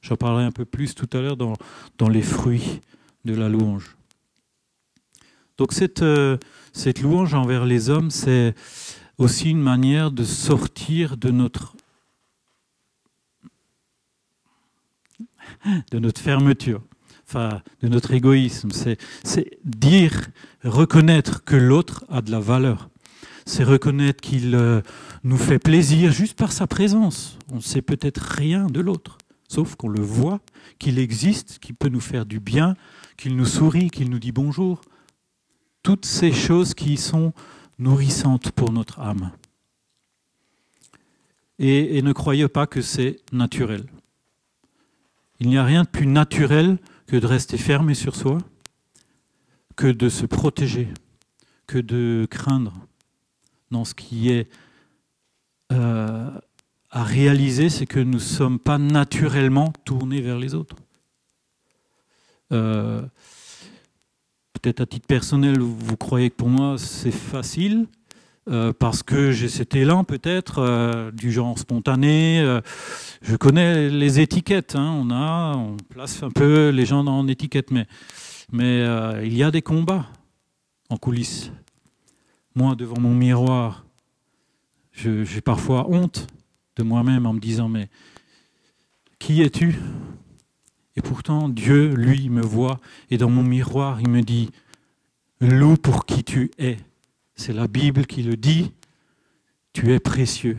J'en 0.00 0.16
parlerai 0.16 0.44
un 0.44 0.52
peu 0.52 0.64
plus 0.64 0.94
tout 0.94 1.08
à 1.12 1.20
l'heure 1.20 1.36
dans, 1.36 1.54
dans, 1.98 2.08
les 2.08 2.22
fruits 2.22 2.80
de 3.24 3.34
la 3.34 3.48
louange. 3.48 3.96
Donc 5.58 5.72
cette, 5.72 6.02
euh, 6.02 6.38
cette 6.72 7.02
louange 7.02 7.34
envers 7.34 7.66
les 7.66 7.90
hommes, 7.90 8.10
c'est 8.10 8.54
aussi 9.18 9.50
une 9.50 9.60
manière 9.60 10.10
de 10.10 10.24
sortir 10.24 11.16
de 11.16 11.30
notre, 11.30 11.74
de 15.90 15.98
notre 15.98 16.20
fermeture, 16.20 16.82
enfin 17.28 17.60
de 17.82 17.88
notre 17.88 18.12
égoïsme. 18.12 18.70
C'est 18.72 19.58
dire, 19.64 20.28
reconnaître 20.64 21.44
que 21.44 21.56
l'autre 21.56 22.04
a 22.08 22.22
de 22.22 22.30
la 22.30 22.40
valeur. 22.40 22.90
C'est 23.46 23.64
reconnaître 23.64 24.20
qu'il 24.20 24.54
euh, 24.54 24.80
nous 25.24 25.36
fait 25.36 25.58
plaisir 25.58 26.12
juste 26.12 26.36
par 26.36 26.52
sa 26.52 26.66
présence. 26.66 27.38
On 27.50 27.56
ne 27.56 27.60
sait 27.60 27.82
peut-être 27.82 28.20
rien 28.20 28.66
de 28.66 28.80
l'autre, 28.80 29.18
sauf 29.48 29.74
qu'on 29.74 29.88
le 29.88 30.02
voit, 30.02 30.40
qu'il 30.78 30.98
existe, 30.98 31.58
qu'il 31.58 31.74
peut 31.74 31.88
nous 31.88 32.00
faire 32.00 32.26
du 32.26 32.38
bien, 32.38 32.76
qu'il 33.16 33.36
nous 33.36 33.46
sourit, 33.46 33.90
qu'il 33.90 34.10
nous 34.10 34.18
dit 34.18 34.32
bonjour. 34.32 34.80
Toutes 35.82 36.06
ces 36.06 36.32
choses 36.32 36.74
qui 36.74 36.96
sont 36.96 37.32
nourrissantes 37.78 38.52
pour 38.52 38.72
notre 38.72 39.00
âme. 39.00 39.32
Et, 41.58 41.98
et 41.98 42.02
ne 42.02 42.12
croyez 42.12 42.48
pas 42.48 42.66
que 42.66 42.82
c'est 42.82 43.16
naturel. 43.32 43.84
Il 45.40 45.48
n'y 45.48 45.56
a 45.56 45.64
rien 45.64 45.84
de 45.84 45.88
plus 45.88 46.06
naturel 46.06 46.78
que 47.06 47.16
de 47.16 47.26
rester 47.26 47.56
fermé 47.56 47.94
sur 47.94 48.14
soi, 48.14 48.38
que 49.74 49.86
de 49.86 50.08
se 50.08 50.26
protéger, 50.26 50.88
que 51.66 51.78
de 51.78 52.26
craindre 52.30 52.86
dans 53.70 53.84
ce 53.84 53.94
qui 53.94 54.30
est 54.30 54.50
euh, 55.72 56.30
à 56.90 57.04
réaliser, 57.04 57.70
c'est 57.70 57.86
que 57.86 58.00
nous 58.00 58.14
ne 58.14 58.18
sommes 58.18 58.58
pas 58.58 58.78
naturellement 58.78 59.72
tournés 59.84 60.20
vers 60.20 60.38
les 60.38 60.54
autres. 60.54 60.76
Euh, 62.52 63.02
peut-être 64.52 64.80
à 64.80 64.86
titre 64.86 65.06
personnel, 65.06 65.60
vous 65.60 65.96
croyez 65.96 66.30
que 66.30 66.36
pour 66.36 66.48
moi 66.48 66.76
c'est 66.76 67.12
facile, 67.12 67.86
euh, 68.48 68.72
parce 68.72 69.02
que 69.02 69.32
j'ai 69.32 69.48
cet 69.48 69.74
élan 69.74 70.04
peut-être 70.04 71.10
du 71.12 71.30
genre 71.30 71.58
spontané. 71.58 72.60
je 73.22 73.36
connais 73.36 73.88
les 73.88 74.20
étiquettes, 74.20 74.76
hein, 74.76 74.90
on 75.02 75.10
a, 75.10 75.54
on 75.56 75.76
place 75.76 76.22
un 76.22 76.30
peu 76.30 76.70
les 76.70 76.86
gens 76.86 77.06
en 77.06 77.28
étiquette, 77.28 77.70
mais, 77.70 77.86
mais 78.52 78.84
il 79.24 79.36
y 79.36 79.42
a 79.42 79.50
des 79.50 79.62
combats 79.62 80.06
en 80.88 80.96
coulisses. 80.96 81.52
Moi, 82.54 82.74
devant 82.74 83.00
mon 83.00 83.14
miroir, 83.14 83.84
j'ai 84.92 85.40
parfois 85.40 85.88
honte 85.88 86.26
de 86.76 86.82
moi-même 86.82 87.26
en 87.26 87.32
me 87.32 87.40
disant, 87.40 87.68
mais 87.68 87.88
qui 89.18 89.42
es-tu? 89.42 89.78
Et 90.96 91.02
pourtant, 91.02 91.48
Dieu, 91.48 91.94
lui, 91.94 92.28
me 92.28 92.42
voit, 92.42 92.80
et 93.10 93.16
dans 93.16 93.30
mon 93.30 93.42
miroir, 93.42 94.00
il 94.00 94.08
me 94.08 94.22
dit, 94.22 94.50
loue 95.40 95.76
pour 95.76 96.04
qui 96.04 96.24
tu 96.24 96.50
es. 96.58 96.78
C'est 97.40 97.54
la 97.54 97.68
Bible 97.68 98.04
qui 98.04 98.22
le 98.22 98.36
dit, 98.36 98.70
tu 99.72 99.94
es 99.94 99.98
précieux. 99.98 100.58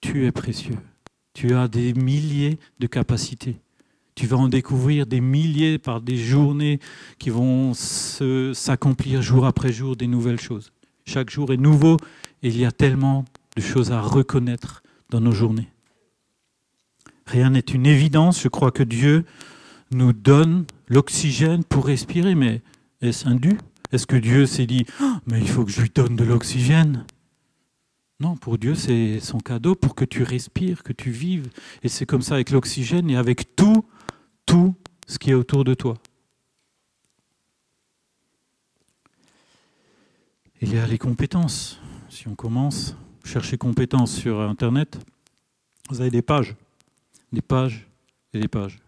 Tu 0.00 0.24
es 0.24 0.30
précieux. 0.30 0.78
Tu 1.32 1.52
as 1.56 1.66
des 1.66 1.94
milliers 1.94 2.60
de 2.78 2.86
capacités. 2.86 3.56
Tu 4.14 4.28
vas 4.28 4.36
en 4.36 4.46
découvrir 4.46 5.06
des 5.06 5.20
milliers 5.20 5.78
par 5.78 6.00
des 6.00 6.16
journées 6.16 6.78
qui 7.18 7.30
vont 7.30 7.74
s'accomplir 7.74 9.20
jour 9.20 9.46
après 9.46 9.72
jour 9.72 9.96
des 9.96 10.06
nouvelles 10.06 10.40
choses. 10.40 10.70
Chaque 11.06 11.28
jour 11.28 11.52
est 11.52 11.56
nouveau 11.56 11.96
il 12.42 12.56
y 12.56 12.64
a 12.64 12.70
tellement 12.70 13.24
de 13.56 13.62
choses 13.62 13.90
à 13.90 14.00
reconnaître 14.00 14.84
dans 15.10 15.20
nos 15.20 15.32
journées. 15.32 15.72
Rien 17.26 17.50
n'est 17.50 17.58
une 17.58 17.86
évidence. 17.86 18.40
Je 18.40 18.48
crois 18.48 18.70
que 18.70 18.84
Dieu 18.84 19.24
nous 19.90 20.12
donne 20.12 20.66
l'oxygène 20.86 21.64
pour 21.64 21.86
respirer, 21.86 22.36
mais 22.36 22.62
est-ce 23.00 23.26
un 23.26 23.34
dû? 23.34 23.58
Est-ce 23.94 24.08
que 24.08 24.16
Dieu 24.16 24.44
s'est 24.46 24.66
dit 24.66 24.86
oh, 25.00 25.12
mais 25.24 25.40
il 25.40 25.48
faut 25.48 25.64
que 25.64 25.70
je 25.70 25.80
lui 25.80 25.88
donne 25.88 26.16
de 26.16 26.24
l'oxygène? 26.24 27.06
Non, 28.18 28.36
pour 28.36 28.58
Dieu, 28.58 28.74
c'est 28.74 29.20
son 29.20 29.38
cadeau 29.38 29.76
pour 29.76 29.94
que 29.94 30.04
tu 30.04 30.24
respires, 30.24 30.82
que 30.82 30.92
tu 30.92 31.12
vives. 31.12 31.48
Et 31.84 31.88
c'est 31.88 32.04
comme 32.04 32.20
ça 32.20 32.34
avec 32.34 32.50
l'oxygène 32.50 33.08
et 33.08 33.16
avec 33.16 33.54
tout, 33.54 33.84
tout 34.46 34.74
ce 35.06 35.20
qui 35.20 35.30
est 35.30 35.34
autour 35.34 35.62
de 35.62 35.74
toi. 35.74 35.94
Il 40.60 40.74
y 40.74 40.78
a 40.78 40.88
les 40.88 40.98
compétences 40.98 41.80
si 42.08 42.26
on 42.26 42.34
commence, 42.34 42.96
chercher 43.22 43.58
compétences 43.58 44.12
sur 44.12 44.40
Internet, 44.40 44.98
vous 45.88 46.00
avez 46.00 46.10
des 46.10 46.22
pages, 46.22 46.56
des 47.32 47.42
pages 47.42 47.86
et 48.32 48.40
des 48.40 48.48
pages. 48.48 48.80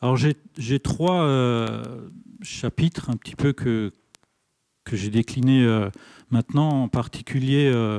Alors 0.00 0.16
j'ai 0.16 0.80
trois 0.80 1.22
euh, 1.22 2.08
chapitres 2.42 3.10
un 3.10 3.16
petit 3.16 3.36
peu 3.36 3.52
que, 3.52 3.92
que 4.84 4.96
j'ai 4.96 5.10
déclinés 5.10 5.64
euh, 5.64 5.90
maintenant, 6.30 6.82
en 6.82 6.88
particulier 6.88 7.70
euh, 7.72 7.98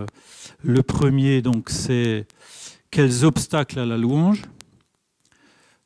le 0.64 0.84
premier, 0.84 1.42
donc 1.42 1.70
c'est 1.70 2.28
quels 2.92 3.26
obstacles 3.26 3.80
à 3.80 3.86
la 3.86 3.98
louange? 3.98 4.44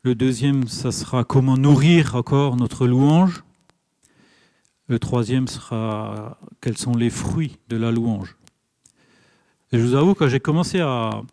Le 0.03 0.15
deuxième, 0.15 0.67
ça 0.67 0.91
sera 0.91 1.23
comment 1.23 1.57
nourrir 1.57 2.15
encore 2.15 2.55
notre 2.57 2.87
louange? 2.87 3.43
Le 4.87 4.99
troisième 4.99 5.47
sera 5.47 6.37
quels 6.61 6.77
sont 6.77 6.95
les 6.95 7.09
fruits 7.09 7.57
de 7.69 7.77
la 7.77 7.91
louange? 7.91 8.35
Je 9.71 9.79
vous 9.79 9.95
avoue, 9.95 10.13
quand 10.13 10.27
j'ai 10.27 10.39
commencé 10.39 10.81
à, 10.81 11.23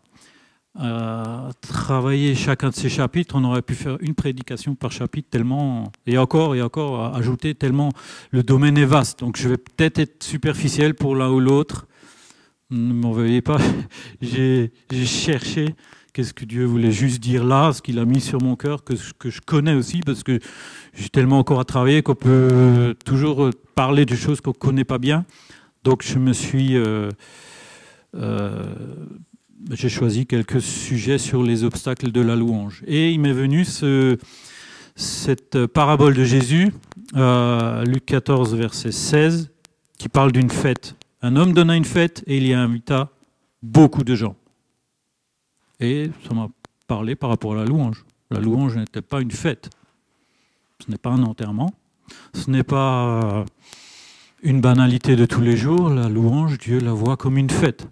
travailler 1.61 2.35
chacun 2.35 2.69
de 2.69 2.75
ces 2.75 2.89
chapitres, 2.89 3.35
on 3.35 3.43
aurait 3.43 3.61
pu 3.61 3.75
faire 3.75 3.97
une 4.01 4.15
prédication 4.15 4.75
par 4.75 4.91
chapitre 4.91 5.29
tellement, 5.29 5.91
et 6.05 6.17
encore 6.17 6.55
et 6.55 6.61
encore 6.61 7.15
ajouter 7.15 7.55
tellement 7.55 7.91
le 8.31 8.43
domaine 8.43 8.77
est 8.77 8.85
vaste. 8.85 9.19
Donc 9.19 9.37
je 9.37 9.49
vais 9.49 9.57
peut-être 9.57 9.99
être 9.99 10.23
superficiel 10.23 10.93
pour 10.95 11.15
l'un 11.15 11.29
ou 11.29 11.39
l'autre. 11.39 11.87
Ne 12.69 12.93
m'en 12.93 13.11
veuillez 13.11 13.41
pas. 13.41 13.57
J'ai 14.21 14.71
cherché 15.05 15.75
qu'est-ce 16.13 16.33
que 16.33 16.45
Dieu 16.45 16.65
voulait 16.65 16.91
juste 16.91 17.19
dire 17.19 17.43
là, 17.43 17.73
ce 17.73 17.81
qu'il 17.81 17.99
a 17.99 18.05
mis 18.05 18.21
sur 18.21 18.41
mon 18.41 18.55
cœur, 18.55 18.83
que, 18.83 18.93
que 19.17 19.29
je 19.29 19.41
connais 19.41 19.73
aussi, 19.73 20.01
parce 20.01 20.23
que 20.23 20.39
j'ai 20.93 21.09
tellement 21.09 21.39
encore 21.39 21.59
à 21.59 21.65
travailler 21.65 22.01
qu'on 22.01 22.15
peut 22.15 22.95
toujours 23.05 23.49
parler 23.75 24.05
de 24.05 24.15
choses 24.15 24.41
qu'on 24.41 24.51
ne 24.51 24.55
connaît 24.55 24.83
pas 24.83 24.97
bien. 24.97 25.25
Donc 25.83 26.03
je 26.03 26.19
me 26.19 26.33
suis... 26.33 26.75
Euh, 26.77 27.09
euh, 28.15 28.65
j'ai 29.69 29.89
choisi 29.89 30.25
quelques 30.25 30.61
sujets 30.61 31.17
sur 31.17 31.43
les 31.43 31.63
obstacles 31.63 32.11
de 32.11 32.21
la 32.21 32.35
louange. 32.35 32.83
Et 32.87 33.11
il 33.11 33.19
m'est 33.19 33.33
venu 33.33 33.65
ce, 33.65 34.17
cette 34.95 35.65
parabole 35.67 36.13
de 36.13 36.23
Jésus, 36.23 36.73
euh, 37.15 37.83
Luc 37.83 38.05
14, 38.05 38.55
verset 38.55 38.91
16, 38.91 39.51
qui 39.97 40.09
parle 40.09 40.31
d'une 40.31 40.49
fête. 40.49 40.95
Un 41.21 41.35
homme 41.35 41.53
donna 41.53 41.75
une 41.75 41.85
fête 41.85 42.23
et 42.27 42.37
il 42.37 42.47
y 42.47 42.53
invita 42.53 43.11
beaucoup 43.61 44.03
de 44.03 44.15
gens. 44.15 44.35
Et 45.79 46.09
ça 46.27 46.33
m'a 46.33 46.47
parlé 46.87 47.15
par 47.15 47.29
rapport 47.29 47.53
à 47.53 47.57
la 47.57 47.65
louange. 47.65 48.05
La 48.31 48.39
louange 48.39 48.77
n'était 48.77 49.01
pas 49.01 49.21
une 49.21 49.31
fête. 49.31 49.69
Ce 50.83 50.89
n'est 50.89 50.97
pas 50.97 51.11
un 51.11 51.23
enterrement. 51.23 51.73
Ce 52.33 52.49
n'est 52.49 52.63
pas 52.63 53.21
euh, 53.23 53.45
une 54.41 54.61
banalité 54.61 55.15
de 55.15 55.25
tous 55.25 55.41
les 55.41 55.55
jours. 55.55 55.89
La 55.89 56.09
louange, 56.09 56.57
Dieu 56.57 56.79
la 56.79 56.93
voit 56.93 57.17
comme 57.17 57.37
une 57.37 57.49
fête. 57.49 57.87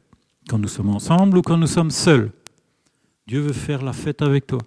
Quand 0.49 0.57
nous 0.57 0.67
sommes 0.67 0.89
ensemble 0.89 1.37
ou 1.37 1.43
quand 1.43 1.57
nous 1.57 1.67
sommes 1.67 1.91
seuls. 1.91 2.31
Dieu 3.27 3.39
veut 3.39 3.53
faire 3.53 3.83
la 3.83 3.93
fête 3.93 4.23
avec 4.23 4.47
toi. 4.47 4.57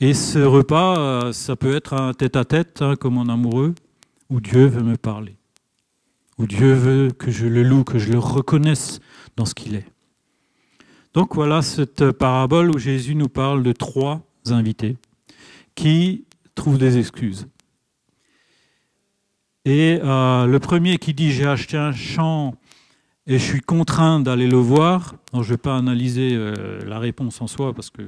Et 0.00 0.12
ce 0.12 0.40
repas, 0.40 0.98
euh, 0.98 1.32
ça 1.32 1.54
peut 1.54 1.76
être 1.76 1.94
un 1.94 2.12
tête-à-tête, 2.14 2.82
hein, 2.82 2.96
comme 2.96 3.18
en 3.18 3.28
amoureux, 3.28 3.76
où 4.28 4.40
Dieu 4.40 4.66
veut 4.66 4.82
me 4.82 4.96
parler. 4.96 5.36
Où 6.36 6.48
Dieu 6.48 6.72
veut 6.72 7.12
que 7.12 7.30
je 7.30 7.46
le 7.46 7.62
loue, 7.62 7.84
que 7.84 8.00
je 8.00 8.10
le 8.10 8.18
reconnaisse 8.18 8.98
dans 9.36 9.44
ce 9.44 9.54
qu'il 9.54 9.76
est. 9.76 9.86
Donc 11.12 11.36
voilà 11.36 11.62
cette 11.62 12.10
parabole 12.10 12.74
où 12.74 12.78
Jésus 12.78 13.14
nous 13.14 13.28
parle 13.28 13.62
de 13.62 13.70
trois 13.70 14.26
invités 14.46 14.96
qui 15.76 16.24
trouvent 16.56 16.78
des 16.78 16.98
excuses. 16.98 17.46
Et 19.64 20.00
euh, 20.02 20.46
le 20.46 20.58
premier 20.58 20.98
qui 20.98 21.14
dit 21.14 21.30
j'ai 21.30 21.46
acheté 21.46 21.76
un 21.76 21.92
champ 21.92 22.56
et 23.26 23.38
je 23.38 23.44
suis 23.44 23.60
contraint 23.60 24.20
d'aller 24.20 24.46
le 24.46 24.56
voir. 24.56 25.14
je 25.32 25.38
ne 25.38 25.44
vais 25.44 25.56
pas 25.56 25.76
analyser 25.76 26.32
euh, 26.34 26.84
la 26.86 26.98
réponse 26.98 27.40
en 27.40 27.46
soi 27.46 27.72
parce 27.72 27.90
que 27.90 28.02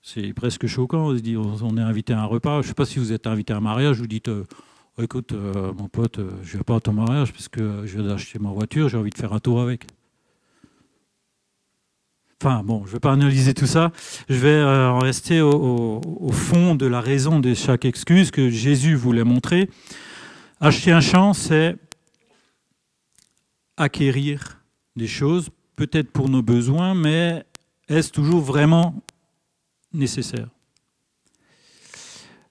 c'est 0.00 0.32
presque 0.32 0.66
choquant. 0.66 1.08
On 1.08 1.12
dit 1.14 1.36
on 1.36 1.76
est 1.76 1.80
invité 1.80 2.12
à 2.12 2.20
un 2.20 2.24
repas. 2.24 2.60
Je 2.60 2.66
ne 2.66 2.68
sais 2.68 2.74
pas 2.74 2.84
si 2.84 2.98
vous 2.98 3.12
êtes 3.12 3.26
invité 3.26 3.52
à 3.52 3.56
un 3.56 3.60
mariage, 3.60 3.98
vous 3.98 4.06
dites 4.06 4.28
euh, 4.28 4.44
oh, 4.98 5.02
écoute 5.02 5.32
mon 5.32 5.88
pote, 5.88 6.20
je 6.42 6.52
ne 6.54 6.58
vais 6.58 6.64
pas 6.64 6.76
à 6.76 6.80
ton 6.80 6.92
mariage 6.92 7.32
parce 7.32 7.48
que 7.48 7.82
je 7.84 7.98
viens 7.98 8.06
d'acheter 8.06 8.38
ma 8.38 8.50
voiture, 8.50 8.88
j'ai 8.88 8.96
envie 8.96 9.10
de 9.10 9.18
faire 9.18 9.32
un 9.32 9.40
tour 9.40 9.60
avec. 9.60 9.86
Enfin 12.40 12.62
bon, 12.62 12.82
je 12.84 12.90
ne 12.90 12.92
vais 12.94 13.00
pas 13.00 13.12
analyser 13.12 13.54
tout 13.54 13.66
ça. 13.66 13.90
Je 14.28 14.36
vais 14.36 14.62
en 14.62 14.98
rester 14.98 15.40
au, 15.40 16.30
fond 16.30 16.74
de 16.74 16.86
la 16.86 17.00
raison 17.00 17.40
de 17.40 17.54
chaque 17.54 17.86
excuse 17.86 18.30
que 18.30 18.50
Jésus 18.50 18.94
voulait 18.94 19.24
montrer. 19.24 19.70
Acheter 20.60 20.92
un 20.92 21.00
champ, 21.00 21.32
c'est 21.32 21.76
acquérir 23.76 24.60
des 24.96 25.06
choses, 25.06 25.50
peut-être 25.76 26.10
pour 26.10 26.28
nos 26.28 26.42
besoins, 26.42 26.94
mais 26.94 27.44
est-ce 27.88 28.10
toujours 28.10 28.40
vraiment 28.40 29.02
nécessaire? 29.92 30.48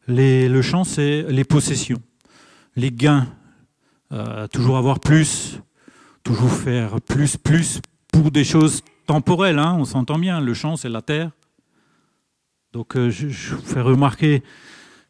Le 0.08 0.62
champ, 0.62 0.84
c'est 0.84 1.24
les 1.24 1.46
possessions, 1.46 2.02
les 2.76 2.92
gains, 2.92 3.28
euh, 4.12 4.48
toujours 4.48 4.78
avoir 4.78 5.00
plus, 5.00 5.60
toujours 6.24 6.52
faire 6.52 7.00
plus, 7.02 7.38
plus 7.38 7.80
pour 8.12 8.30
des 8.30 8.44
choses 8.44 8.82
temporelles, 9.08 9.60
hein, 9.60 9.76
on 9.80 9.86
s'entend 9.86 10.20
bien, 10.20 10.42
le 10.42 10.54
champ, 10.54 10.76
c'est 10.76 10.90
la 10.90 11.02
terre. 11.02 11.32
Donc 12.74 12.98
euh, 12.98 13.10
je, 13.10 13.56
vous 13.56 13.62
fais 13.62 13.82
remarquer 13.82 14.44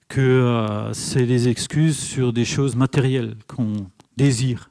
que 0.09 0.21
euh, 0.21 0.93
c'est 0.93 1.25
des 1.25 1.47
excuses 1.47 1.97
sur 1.97 2.33
des 2.33 2.45
choses 2.45 2.75
matérielles 2.75 3.35
qu'on 3.47 3.87
désire. 4.17 4.69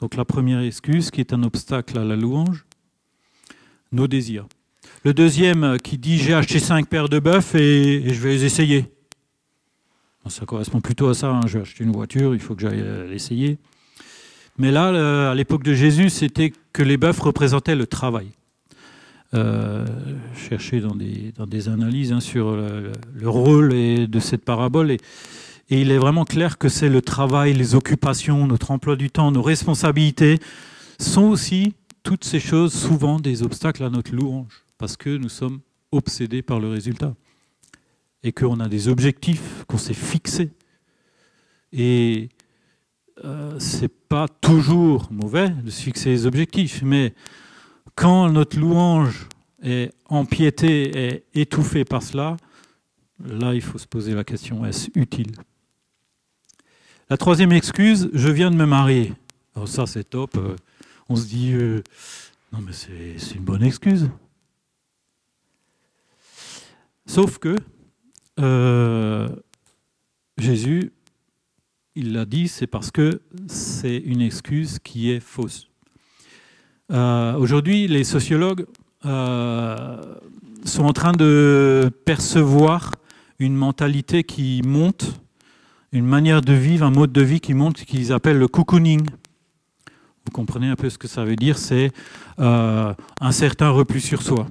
Donc 0.00 0.14
la 0.14 0.24
première 0.24 0.60
excuse 0.60 1.10
qui 1.10 1.20
est 1.20 1.32
un 1.32 1.42
obstacle 1.42 1.98
à 1.98 2.04
la 2.04 2.16
louange, 2.16 2.64
nos 3.90 4.06
désirs. 4.06 4.46
Le 5.04 5.12
deuxième 5.12 5.64
euh, 5.64 5.76
qui 5.76 5.98
dit 5.98 6.18
j'ai 6.18 6.34
acheté 6.34 6.58
cinq 6.58 6.88
paires 6.88 7.08
de 7.08 7.18
bœufs 7.18 7.54
et, 7.54 8.02
je 8.06 8.20
vais 8.20 8.30
les 8.30 8.44
essayer. 8.44 8.84
Ça 10.28 10.44
correspond 10.44 10.82
plutôt 10.82 11.08
à 11.08 11.14
ça, 11.14 11.30
hein. 11.30 11.40
j'ai 11.46 11.60
acheté 11.60 11.84
une 11.84 11.92
voiture, 11.92 12.34
il 12.34 12.40
faut 12.40 12.54
que 12.54 12.60
j'aille 12.60 12.82
euh, 12.82 13.10
l'essayer. 13.10 13.58
Mais 14.58 14.70
là, 14.70 15.30
à 15.30 15.34
l'époque 15.34 15.62
de 15.62 15.72
Jésus, 15.72 16.10
c'était 16.10 16.52
que 16.72 16.82
les 16.82 16.96
bœufs 16.96 17.18
représentaient 17.20 17.76
le 17.76 17.86
travail 17.86 18.28
euh, 19.34 19.86
chercher 20.34 20.80
dans 20.80 20.96
des, 20.96 21.68
analyses 21.68 22.12
hein, 22.12 22.20
sur 22.20 22.56
le, 22.56 22.90
rôle 23.28 23.70
de 23.70 24.20
cette 24.20 24.44
parabole. 24.44 24.96
Et 25.70 25.80
il 25.80 25.90
est 25.90 25.98
vraiment 25.98 26.24
clair 26.24 26.58
que 26.58 26.68
c'est 26.68 26.88
le 26.88 27.02
travail, 27.02 27.52
les 27.52 27.74
occupations, 27.74 28.46
notre 28.46 28.70
emploi 28.70 28.96
du 28.96 29.10
temps, 29.10 29.30
nos 29.30 29.42
responsabilités 29.42 30.38
sont 30.98 31.24
aussi 31.24 31.74
toutes 32.02 32.24
ces 32.24 32.40
choses 32.40 32.72
souvent 32.72 33.20
des 33.20 33.42
obstacles 33.42 33.84
à 33.84 33.90
notre 33.90 34.14
louange, 34.14 34.64
parce 34.78 34.96
que 34.96 35.16
nous 35.16 35.28
sommes 35.28 35.60
obsédés 35.92 36.42
par 36.42 36.58
le 36.58 36.68
résultat 36.68 37.14
et 38.22 38.32
qu'on 38.32 38.60
a 38.60 38.68
des 38.68 38.88
objectifs 38.88 39.64
qu'on 39.66 39.78
s'est 39.78 39.94
fixés. 39.94 40.50
Et 41.72 42.30
euh, 43.24 43.58
c'est 43.58 43.92
pas 43.92 44.26
toujours 44.28 45.08
mauvais 45.10 45.50
de 45.50 45.70
se 45.70 45.82
fixer 45.82 46.10
des 46.10 46.26
objectifs, 46.26 46.82
mais 46.82 47.14
quand 47.94 48.30
notre 48.30 48.58
louange 48.58 49.28
est 49.62 49.92
empiétée 50.06 51.08
et 51.08 51.24
étouffée 51.34 51.84
par 51.84 52.02
cela, 52.02 52.36
là, 53.24 53.54
il 53.54 53.60
faut 53.60 53.78
se 53.78 53.86
poser 53.86 54.14
la 54.14 54.24
question, 54.24 54.64
est-ce 54.64 54.88
utile? 54.94 55.32
La 57.10 57.16
troisième 57.16 57.52
excuse, 57.52 58.10
je 58.12 58.28
viens 58.28 58.50
de 58.50 58.56
me 58.56 58.66
marier. 58.66 59.14
Alors 59.56 59.66
ça, 59.66 59.86
c'est 59.86 60.04
top. 60.04 60.36
Euh, 60.36 60.56
on 61.08 61.16
se 61.16 61.24
dit, 61.24 61.52
euh, 61.54 61.82
non 62.52 62.58
mais 62.60 62.72
c'est 62.72 63.34
une 63.34 63.44
bonne 63.44 63.62
excuse. 63.62 64.10
Sauf 67.06 67.38
que 67.38 67.56
euh, 68.38 69.26
Jésus, 70.36 70.92
il 71.94 72.12
l'a 72.12 72.26
dit, 72.26 72.46
c'est 72.46 72.66
parce 72.66 72.90
que 72.90 73.22
c'est 73.46 73.96
une 73.96 74.20
excuse 74.20 74.78
qui 74.78 75.10
est 75.10 75.20
fausse. 75.20 75.66
Aujourd'hui, 76.90 77.88
les 77.88 78.04
sociologues 78.04 78.66
sont 79.02 80.84
en 80.84 80.92
train 80.92 81.12
de 81.12 81.90
percevoir 82.04 82.92
une 83.38 83.54
mentalité 83.54 84.24
qui 84.24 84.60
monte, 84.62 85.18
une 85.92 86.06
manière 86.06 86.40
de 86.42 86.52
vivre, 86.52 86.84
un 86.84 86.90
mode 86.90 87.12
de 87.12 87.22
vie 87.22 87.40
qui 87.40 87.54
monte, 87.54 87.84
qu'ils 87.84 88.12
appellent 88.12 88.38
le 88.38 88.48
cocooning. 88.48 89.06
Vous 89.06 90.32
comprenez 90.32 90.68
un 90.68 90.76
peu 90.76 90.90
ce 90.90 90.98
que 90.98 91.08
ça 91.08 91.24
veut 91.24 91.36
dire 91.36 91.56
C'est 91.56 91.92
euh, 92.38 92.92
un 93.20 93.32
certain 93.32 93.70
repli 93.70 94.00
sur 94.00 94.22
soi, 94.22 94.46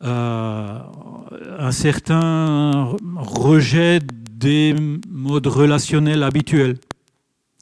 un 0.00 1.72
certain 1.72 2.96
rejet 3.16 4.00
des 4.30 4.74
modes 5.08 5.46
relationnels 5.46 6.22
habituels. 6.22 6.78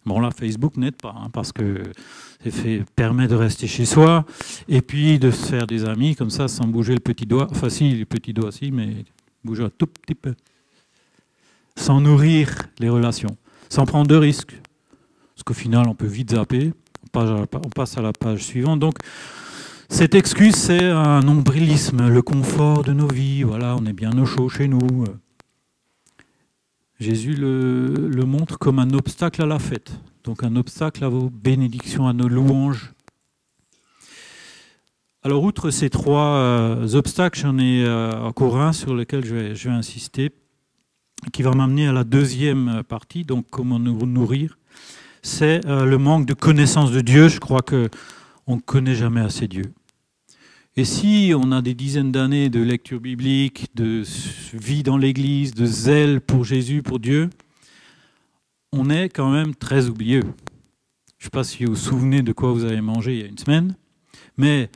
Bon 0.06 0.20
là, 0.20 0.30
Facebook 0.30 0.76
n'aide 0.76 0.96
pas, 0.96 1.14
hein, 1.18 1.28
parce 1.32 1.52
que 1.52 1.82
fait, 2.50 2.84
permet 2.94 3.28
de 3.28 3.34
rester 3.34 3.66
chez 3.66 3.84
soi 3.84 4.24
et 4.68 4.80
puis 4.80 5.18
de 5.18 5.30
se 5.30 5.46
faire 5.46 5.66
des 5.66 5.84
amis 5.84 6.14
comme 6.14 6.30
ça 6.30 6.48
sans 6.48 6.66
bouger 6.66 6.94
le 6.94 7.00
petit 7.00 7.26
doigt. 7.26 7.48
Enfin, 7.50 7.68
si, 7.68 7.90
le 7.90 8.04
petit 8.04 8.32
doigt, 8.32 8.52
si, 8.52 8.70
mais 8.70 9.04
bouger 9.44 9.64
un 9.64 9.70
tout 9.70 9.86
petit 9.86 10.14
peu. 10.14 10.34
Sans 11.78 12.00
nourrir 12.00 12.54
les 12.78 12.88
relations, 12.88 13.36
sans 13.68 13.86
prendre 13.86 14.08
de 14.08 14.16
risques. 14.16 14.60
Parce 15.34 15.44
qu'au 15.44 15.54
final, 15.54 15.86
on 15.88 15.94
peut 15.94 16.06
vite 16.06 16.32
zapper. 16.32 16.72
On 17.14 17.70
passe 17.70 17.96
à 17.96 18.02
la 18.02 18.12
page 18.12 18.44
suivante. 18.44 18.80
Donc, 18.80 18.98
cette 19.88 20.14
excuse, 20.14 20.54
c'est 20.54 20.84
un 20.84 21.20
nombrilisme, 21.20 22.08
le 22.08 22.20
confort 22.20 22.82
de 22.82 22.92
nos 22.92 23.08
vies. 23.08 23.44
Voilà, 23.44 23.76
on 23.76 23.86
est 23.86 23.92
bien 23.92 24.16
au 24.18 24.26
chaud 24.26 24.48
chez 24.48 24.68
nous. 24.68 25.04
Jésus 27.00 27.34
le 27.34 28.24
montre 28.24 28.58
comme 28.58 28.78
un 28.80 28.90
obstacle 28.90 29.40
à 29.42 29.46
la 29.46 29.58
fête 29.58 29.92
donc 30.28 30.44
un 30.44 30.56
obstacle 30.56 31.04
à 31.04 31.08
vos 31.08 31.30
bénédictions, 31.30 32.06
à 32.06 32.12
nos 32.12 32.28
louanges. 32.28 32.92
Alors, 35.22 35.42
outre 35.42 35.70
ces 35.70 35.88
trois 35.88 36.36
euh, 36.36 36.94
obstacles, 36.94 37.40
j'en 37.40 37.58
ai 37.58 37.82
euh, 37.82 38.12
encore 38.20 38.60
un 38.60 38.74
sur 38.74 38.94
lequel 38.94 39.24
je 39.24 39.34
vais, 39.34 39.70
insister, 39.70 40.30
qui 41.32 41.42
va 41.42 41.52
m'amener 41.52 41.88
à 41.88 41.92
la 41.92 42.04
deuxième 42.04 42.82
partie, 42.88 43.24
donc 43.24 43.46
comment 43.50 43.78
nous 43.78 44.06
nourrir. 44.06 44.58
C'est 45.22 45.66
euh, 45.66 45.84
le 45.84 45.98
manque 45.98 46.26
de 46.26 46.34
connaissance 46.34 46.92
de 46.92 47.00
Dieu. 47.00 47.28
Je 47.28 47.40
crois 47.40 47.62
qu'on 47.62 48.56
ne 48.56 48.60
connaît 48.60 48.94
jamais 48.94 49.20
assez 49.20 49.48
Dieu. 49.48 49.72
Et 50.76 50.84
si 50.84 51.32
on 51.34 51.50
a 51.50 51.60
des 51.60 51.74
dizaines 51.74 52.12
d'années 52.12 52.50
de 52.50 52.60
lecture 52.60 53.00
biblique, 53.00 53.66
de 53.74 54.04
vie 54.52 54.84
dans 54.84 54.96
l'Église, 54.96 55.52
de 55.52 55.66
zèle 55.66 56.20
pour 56.20 56.44
Jésus, 56.44 56.82
pour 56.82 57.00
Dieu, 57.00 57.30
on 58.72 58.88
est 58.88 59.08
quand 59.08 59.30
même 59.30 59.56
très 59.56 59.88
oublieux. 59.88 60.22
Je 61.18 61.24
ne 61.24 61.24
sais 61.24 61.30
pas 61.30 61.42
si 61.42 61.64
vous 61.64 61.72
vous 61.72 61.76
souvenez 61.76 62.22
de 62.22 62.32
quoi 62.32 62.52
vous 62.52 62.64
avez 62.64 62.80
mangé 62.80 63.14
il 63.14 63.20
y 63.20 63.24
a 63.24 63.26
une 63.26 63.38
semaine, 63.38 63.74
mais 64.36 64.70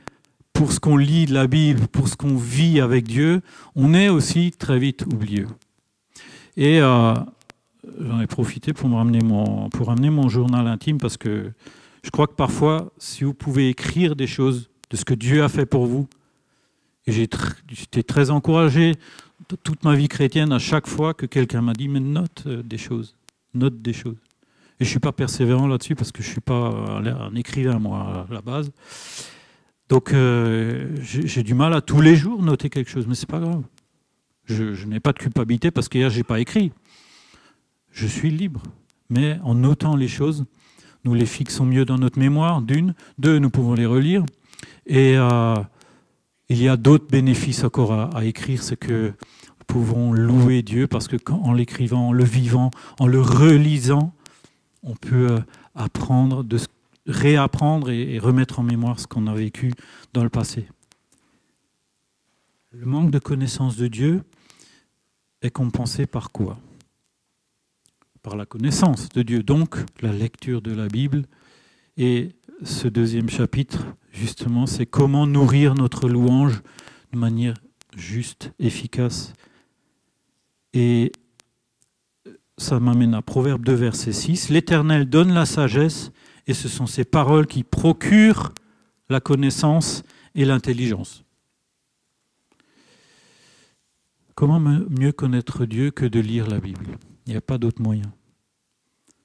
pour 0.51 0.73
ce 0.73 0.79
qu'on 0.81 0.97
lit 0.97 1.25
de 1.25 1.33
la 1.33 1.47
Bible, 1.47 1.87
pour 1.87 2.09
ce 2.09 2.17
qu'on 2.17 2.35
vit 2.35 2.81
avec 2.81 3.07
Dieu, 3.07 3.41
on 3.75 3.93
est 3.93 4.09
aussi 4.09 4.51
très 4.51 4.79
vite 4.79 5.05
oublieux. 5.05 5.47
Et 6.57 6.81
euh, 6.81 7.13
j'en 7.99 8.21
ai 8.21 8.27
profité 8.27 8.73
pour, 8.73 8.89
me 8.89 8.95
ramener 8.95 9.21
mon, 9.21 9.69
pour 9.69 9.87
ramener 9.87 10.09
mon 10.09 10.29
journal 10.29 10.67
intime 10.67 10.97
parce 10.97 11.17
que 11.17 11.51
je 12.03 12.09
crois 12.09 12.27
que 12.27 12.33
parfois, 12.33 12.91
si 12.97 13.23
vous 13.23 13.33
pouvez 13.33 13.69
écrire 13.69 14.15
des 14.15 14.27
choses 14.27 14.69
de 14.89 14.97
ce 14.97 15.05
que 15.05 15.13
Dieu 15.13 15.43
a 15.43 15.49
fait 15.49 15.65
pour 15.65 15.85
vous, 15.85 16.07
et 17.05 17.11
j'ai 17.11 17.27
j'étais 17.69 18.03
très 18.03 18.29
encouragé 18.29 18.93
toute 19.63 19.83
ma 19.83 19.95
vie 19.95 20.07
chrétienne 20.07 20.53
à 20.53 20.59
chaque 20.59 20.87
fois 20.87 21.13
que 21.13 21.25
quelqu'un 21.25 21.61
m'a 21.61 21.73
dit, 21.73 21.89
mais 21.89 21.99
note 21.99 22.43
euh, 22.45 22.63
des 22.63 22.77
choses 22.77 23.15
note 23.53 23.81
des 23.81 23.93
choses. 23.93 24.17
Et 24.79 24.85
je 24.85 24.89
suis 24.89 24.99
pas 24.99 25.11
persévérant 25.11 25.67
là-dessus 25.67 25.95
parce 25.95 26.11
que 26.11 26.23
je 26.23 26.29
suis 26.29 26.41
pas 26.41 26.53
un 26.55 27.35
écrivain, 27.35 27.79
moi, 27.79 28.25
à 28.29 28.33
la 28.33 28.41
base. 28.41 28.71
Donc, 29.89 30.13
euh, 30.13 30.95
j'ai 31.01 31.43
du 31.43 31.53
mal 31.53 31.73
à 31.73 31.81
tous 31.81 32.01
les 32.01 32.15
jours 32.15 32.41
noter 32.41 32.69
quelque 32.69 32.89
chose, 32.89 33.05
mais 33.07 33.15
ce 33.15 33.21
n'est 33.21 33.31
pas 33.31 33.39
grave. 33.39 33.63
Je, 34.45 34.85
n'ai 34.85 34.99
pas 34.99 35.13
de 35.13 35.19
culpabilité 35.19 35.71
parce 35.71 35.89
que 35.89 36.09
je 36.09 36.17
n'ai 36.17 36.23
pas 36.23 36.39
écrit. 36.39 36.71
Je 37.91 38.07
suis 38.07 38.29
libre. 38.29 38.61
Mais 39.09 39.39
en 39.43 39.55
notant 39.55 39.95
les 39.95 40.07
choses, 40.07 40.45
nous 41.03 41.13
les 41.13 41.25
fixons 41.25 41.65
mieux 41.65 41.85
dans 41.85 41.97
notre 41.97 42.19
mémoire, 42.19 42.61
d'une. 42.61 42.95
Deux, 43.17 43.39
nous 43.39 43.49
pouvons 43.49 43.73
les 43.73 43.85
relire. 43.85 44.23
Et 44.85 45.15
euh, 45.17 45.55
il 46.49 46.61
y 46.61 46.67
a 46.67 46.77
d'autres 46.77 47.07
bénéfices 47.07 47.63
encore 47.63 48.15
à 48.15 48.25
écrire, 48.25 48.63
c'est 48.63 48.77
que 48.77 49.13
pouvons 49.73 50.13
louer 50.13 50.61
Dieu 50.61 50.87
parce 50.87 51.07
que 51.07 51.17
en 51.31 51.53
l'écrivant, 51.53 52.09
en 52.09 52.11
le 52.11 52.23
vivant, 52.23 52.69
en 52.99 53.07
le 53.07 53.19
relisant, 53.19 54.13
on 54.83 54.95
peut 54.95 55.31
euh, 55.31 55.39
apprendre 55.73 56.45
réapprendre 57.07 57.89
et, 57.89 58.19
remettre 58.19 58.59
en 58.59 58.63
mémoire 58.63 58.99
ce 58.99 59.07
qu'on 59.07 59.27
a 59.27 59.33
vécu 59.33 59.73
dans 60.13 60.23
le 60.23 60.29
passé. 60.29 60.67
Le 62.71 62.85
manque 62.85 63.11
de 63.11 63.19
connaissance 63.19 63.75
de 63.75 63.87
Dieu 63.87 64.21
est 65.43 65.51
compensé 65.51 66.07
par 66.07 66.31
quoi? 66.31 66.57
Par 68.23 68.35
la 68.35 68.45
connaissance 68.45 69.09
de 69.09 69.21
Dieu, 69.21 69.43
donc 69.43 69.77
la 70.01 70.11
lecture 70.11 70.61
de 70.61 70.73
la 70.73 70.87
Bible. 70.87 71.23
Et 71.97 72.29
ce 72.63 72.87
deuxième 72.87 73.29
chapitre, 73.29 73.85
justement, 74.11 74.65
c'est 74.65 74.85
comment 74.85 75.27
nourrir 75.27 75.75
notre 75.75 76.07
louange 76.09 76.61
de 77.11 77.19
manière 77.19 77.55
juste, 77.95 78.51
efficace. 78.59 79.33
Et 80.73 81.11
ça 82.57 82.79
m'amène 82.79 83.13
à 83.13 83.21
Proverbe 83.21 83.63
2, 83.63 83.73
verset 83.73 84.13
6. 84.13 84.49
L'Éternel 84.49 85.09
donne 85.09 85.33
la 85.33 85.45
sagesse 85.45 86.11
et 86.47 86.53
ce 86.53 86.67
sont 86.67 86.87
ces 86.87 87.03
paroles 87.03 87.47
qui 87.47 87.63
procurent 87.63 88.53
la 89.09 89.19
connaissance 89.19 90.03
et 90.33 90.45
l'intelligence. 90.45 91.23
Comment 94.35 94.59
mieux 94.59 95.11
connaître 95.11 95.65
Dieu 95.65 95.91
que 95.91 96.05
de 96.05 96.19
lire 96.19 96.47
la 96.47 96.59
Bible? 96.59 96.85
Il 97.25 97.31
n'y 97.31 97.37
a 97.37 97.41
pas 97.41 97.57
d'autre 97.57 97.81
moyen. 97.81 98.11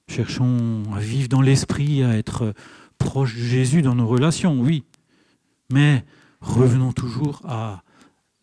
Cherchons 0.07 0.83
à 0.93 0.99
vivre 0.99 1.29
dans 1.29 1.41
l'esprit, 1.41 2.03
à 2.03 2.17
être 2.17 2.53
proche 2.97 3.35
de 3.35 3.41
Jésus 3.41 3.81
dans 3.81 3.95
nos 3.95 4.07
relations, 4.07 4.59
oui. 4.59 4.83
Mais 5.71 6.05
revenons 6.41 6.93
toujours 6.93 7.41
à 7.45 7.83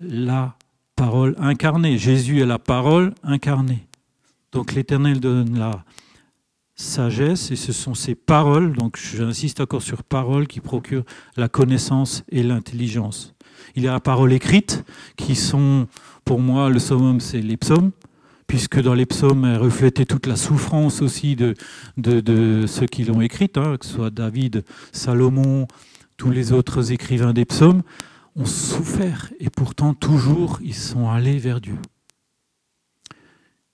la 0.00 0.56
parole 0.96 1.34
incarnée. 1.38 1.98
Jésus 1.98 2.40
est 2.40 2.46
la 2.46 2.58
parole 2.58 3.14
incarnée. 3.22 3.86
Donc 4.52 4.72
l'Éternel 4.72 5.20
donne 5.20 5.58
la 5.58 5.84
sagesse 6.74 7.50
et 7.50 7.56
ce 7.56 7.72
sont 7.72 7.94
ces 7.94 8.14
paroles, 8.14 8.72
donc 8.74 8.98
j'insiste 8.98 9.60
encore 9.60 9.82
sur 9.82 10.02
paroles 10.02 10.46
qui 10.46 10.60
procurent 10.60 11.04
la 11.36 11.48
connaissance 11.48 12.22
et 12.30 12.42
l'intelligence. 12.42 13.34
Il 13.74 13.82
y 13.82 13.88
a 13.88 13.92
la 13.92 14.00
parole 14.00 14.32
écrite 14.32 14.84
qui 15.16 15.34
sont, 15.34 15.88
pour 16.26 16.40
moi, 16.40 16.68
le 16.68 16.80
summum, 16.80 17.20
c'est 17.20 17.40
les 17.40 17.56
psaumes, 17.56 17.92
puisque 18.48 18.82
dans 18.82 18.94
les 18.94 19.06
psaumes, 19.06 19.44
elle 19.44 19.58
reflétait 19.58 20.04
toute 20.04 20.26
la 20.26 20.34
souffrance 20.34 21.00
aussi 21.00 21.36
de, 21.36 21.54
ceux 22.66 22.86
qui 22.86 23.04
l'ont 23.04 23.20
écrite, 23.20 23.56
hein, 23.56 23.76
que 23.78 23.86
ce 23.86 23.94
soit 23.94 24.10
David, 24.10 24.64
Salomon, 24.92 25.68
tous 26.16 26.32
les 26.32 26.52
autres 26.52 26.92
écrivains 26.92 27.32
des 27.32 27.44
psaumes, 27.44 27.82
ont 28.34 28.44
souffert 28.44 29.32
et 29.38 29.50
pourtant 29.50 29.94
toujours 29.94 30.58
ils 30.62 30.74
sont 30.74 31.08
allés 31.08 31.38
vers 31.38 31.60
Dieu. 31.60 31.78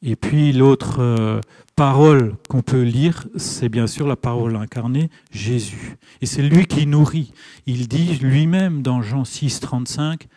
Et 0.02 0.14
puis 0.14 0.52
l'autre 0.52 1.00
euh, 1.00 1.40
parole 1.74 2.34
qu'on 2.50 2.60
peut 2.60 2.82
lire, 2.82 3.26
c'est 3.36 3.70
bien 3.70 3.86
sûr 3.86 4.06
la 4.06 4.16
parole 4.16 4.56
incarnée, 4.56 5.08
Jésus. 5.30 5.96
Et 6.20 6.26
c'est 6.26 6.42
lui 6.42 6.66
qui 6.66 6.86
nourrit. 6.86 7.32
Il 7.66 7.88
dit 7.88 8.18
lui-même 8.20 8.82
dans 8.82 9.00
Jean 9.00 9.24
6, 9.24 9.60
35, 9.60 10.28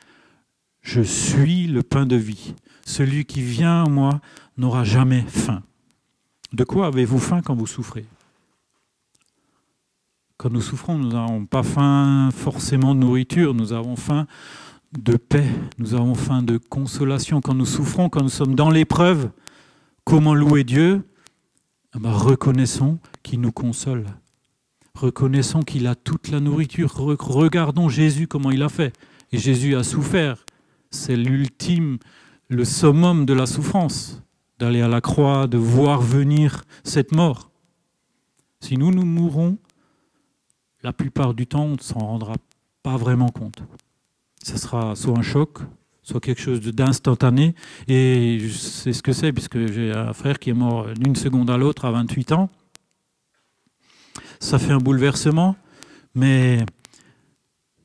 Je 0.85 1.01
suis 1.01 1.65
le 1.65 1.81
pain 1.81 2.05
de 2.05 2.15
vie. 2.15 2.53
Celui 2.85 3.25
qui 3.25 3.41
vient 3.41 3.83
à 3.83 3.89
moi 3.89 4.21
n'aura 4.55 4.83
jamais 4.83 5.25
faim. 5.27 5.63
De 6.53 6.63
quoi 6.63 6.87
avez-vous 6.87 7.17
faim 7.17 7.41
quand 7.43 7.55
vous 7.55 7.65
souffrez? 7.65 8.05
Quand 10.37 10.51
nous 10.51 10.61
souffrons, 10.61 10.97
nous 10.97 11.09
n'avons 11.09 11.45
pas 11.45 11.63
faim 11.63 12.29
forcément 12.31 12.93
de 12.93 12.99
nourriture, 12.99 13.55
nous 13.55 13.73
avons 13.73 13.95
faim 13.95 14.27
de 14.97 15.17
paix, 15.17 15.49
nous 15.79 15.95
avons 15.95 16.13
faim 16.13 16.43
de 16.43 16.57
consolation. 16.57 17.41
Quand 17.41 17.55
nous 17.55 17.65
souffrons, 17.65 18.07
quand 18.07 18.21
nous 18.21 18.29
sommes 18.29 18.53
dans 18.55 18.69
l'épreuve, 18.69 19.31
Comment 20.05 20.35
louer 20.35 20.63
Dieu? 20.63 21.01
Eh 21.95 21.99
ben, 21.99 22.11
Reconnaissons 22.11 22.99
qu'il 23.23 23.41
nous 23.41 23.51
console. 23.51 24.05
Reconnaissons 24.93 25.63
qu'il 25.63 25.87
a 25.87 25.95
toute 25.95 26.27
la 26.27 26.39
nourriture. 26.39 26.93
Regardons 26.95 27.89
Jésus 27.89 28.27
comment 28.27 28.51
il 28.51 28.61
a 28.61 28.69
fait. 28.69 28.93
Et 29.31 29.39
Jésus 29.39 29.75
a 29.75 29.83
souffert. 29.83 30.44
C'est 30.91 31.15
l'ultime, 31.15 31.97
le 32.47 32.65
summum 32.65 33.25
de 33.25 33.33
la 33.33 33.45
souffrance, 33.45 34.21
d'aller 34.59 34.81
à 34.81 34.87
la 34.87 35.01
croix, 35.01 35.47
de 35.47 35.57
voir 35.57 36.01
venir 36.01 36.63
cette 36.83 37.11
mort. 37.11 37.51
Si 38.61 38.77
nous 38.77 38.91
nous 38.91 39.05
mourrons, 39.05 39.57
la 40.83 40.93
plupart 40.93 41.33
du 41.33 41.47
temps, 41.47 41.65
on 41.65 41.75
ne 41.75 41.81
s'en 41.81 41.99
rendra 41.99 42.35
pas 42.83 42.97
vraiment 42.97 43.29
compte. 43.29 43.63
Ce 44.43 44.57
sera 44.57 44.95
soit 44.95 45.17
un 45.17 45.23
choc, 45.23 45.59
soit 46.03 46.19
quelque 46.19 46.41
chose 46.41 46.61
d'instantané. 46.61 47.55
Et 47.87 48.39
c'est 48.51 48.93
ce 48.93 49.01
que 49.01 49.11
c'est, 49.11 49.33
puisque 49.33 49.65
j'ai 49.67 49.91
un 49.91 50.13
frère 50.13 50.39
qui 50.39 50.51
est 50.51 50.53
mort 50.53 50.93
d'une 50.93 51.15
seconde 51.15 51.49
à 51.49 51.57
l'autre 51.57 51.85
à 51.85 51.91
28 51.91 52.31
ans. 52.33 52.49
Ça 54.39 54.59
fait 54.59 54.71
un 54.71 54.77
bouleversement, 54.77 55.55
mais 56.13 56.63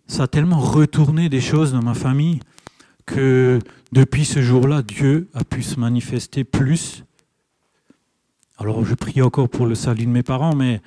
ça 0.06 0.24
a 0.24 0.26
tellement 0.26 0.60
retourné 0.60 1.28
des 1.28 1.40
choses 1.40 1.72
dans 1.72 1.82
ma 1.82 1.94
famille 1.94 2.40
que 3.10 3.58
depuis 3.92 4.24
ce 4.24 4.40
jour-là, 4.40 4.82
Dieu 4.82 5.28
a 5.34 5.44
pu 5.44 5.62
se 5.62 5.78
manifester 5.78 6.44
plus. 6.44 7.04
Alors 8.58 8.84
je 8.84 8.94
prie 8.94 9.22
encore 9.22 9.48
pour 9.48 9.66
le 9.66 9.74
salut 9.74 10.06
de 10.06 10.10
mes 10.10 10.22
parents, 10.22 10.54
mais, 10.54 10.80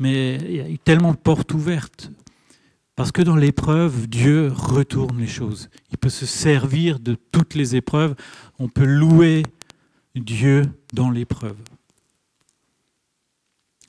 il 0.00 0.56
y 0.56 0.60
a 0.60 0.78
tellement 0.84 1.12
de 1.12 1.18
portes 1.18 1.52
ouvertes 1.52 2.10
parce 2.96 3.12
que 3.12 3.22
dans 3.22 3.36
l'épreuve, 3.36 4.08
Dieu 4.08 4.52
retourne 4.54 5.18
les 5.18 5.26
choses. 5.26 5.70
Il 5.90 5.98
peut 5.98 6.10
se 6.10 6.26
servir 6.26 6.98
de 7.00 7.16
toutes 7.32 7.54
les 7.54 7.76
épreuves. 7.76 8.14
On 8.58 8.68
peut 8.68 8.84
louer 8.84 9.42
Dieu 10.14 10.64
dans 10.92 11.10
l'épreuve. 11.10 11.56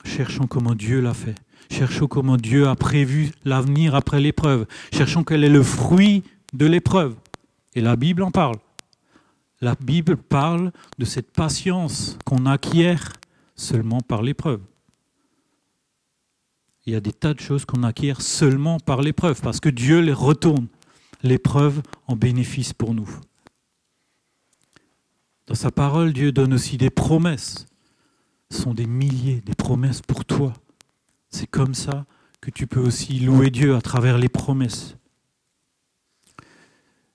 Cherchons 0.04 0.46
comment 0.46 0.74
Dieu 0.74 1.00
l'a 1.00 1.14
fait. 1.14 1.34
Cherchons 1.70 2.06
comment 2.06 2.36
Dieu 2.36 2.68
a 2.68 2.74
prévu 2.74 3.32
l'avenir 3.44 3.94
après 3.94 4.20
l'épreuve. 4.20 4.66
Cherchons 4.92 5.24
quel 5.24 5.44
est 5.44 5.50
le 5.50 5.62
fruit 5.62 6.22
de 6.52 6.66
l'épreuve. 6.66 7.14
Et 7.74 7.80
la 7.80 7.96
Bible 7.96 8.22
en 8.22 8.30
parle. 8.30 8.56
La 9.60 9.74
Bible 9.74 10.16
parle 10.16 10.72
de 10.98 11.04
cette 11.04 11.30
patience 11.32 12.18
qu'on 12.24 12.46
acquiert 12.46 13.12
seulement 13.54 14.00
par 14.00 14.22
l'épreuve 14.22 14.60
il 16.86 16.92
y 16.92 16.96
a 16.96 17.00
des 17.00 17.12
tas 17.12 17.34
de 17.34 17.40
choses 17.40 17.64
qu'on 17.64 17.82
acquiert 17.82 18.20
seulement 18.20 18.80
par 18.80 19.02
l'épreuve, 19.02 19.40
parce 19.40 19.60
que 19.60 19.68
Dieu 19.68 20.00
les 20.00 20.12
retourne, 20.12 20.66
l'épreuve 21.22 21.82
en 22.08 22.16
bénéfice 22.16 22.72
pour 22.72 22.94
nous. 22.94 23.08
Dans 25.46 25.54
sa 25.54 25.70
parole, 25.70 26.12
Dieu 26.12 26.32
donne 26.32 26.54
aussi 26.54 26.78
des 26.78 26.90
promesses. 26.90 27.66
Ce 28.50 28.62
sont 28.62 28.74
des 28.74 28.86
milliers, 28.86 29.40
des 29.42 29.54
promesses 29.54 30.02
pour 30.02 30.24
toi. 30.24 30.52
C'est 31.30 31.46
comme 31.46 31.74
ça 31.74 32.04
que 32.40 32.50
tu 32.50 32.66
peux 32.66 32.80
aussi 32.80 33.20
louer 33.20 33.50
Dieu 33.50 33.76
à 33.76 33.80
travers 33.80 34.18
les 34.18 34.28
promesses. 34.28 34.96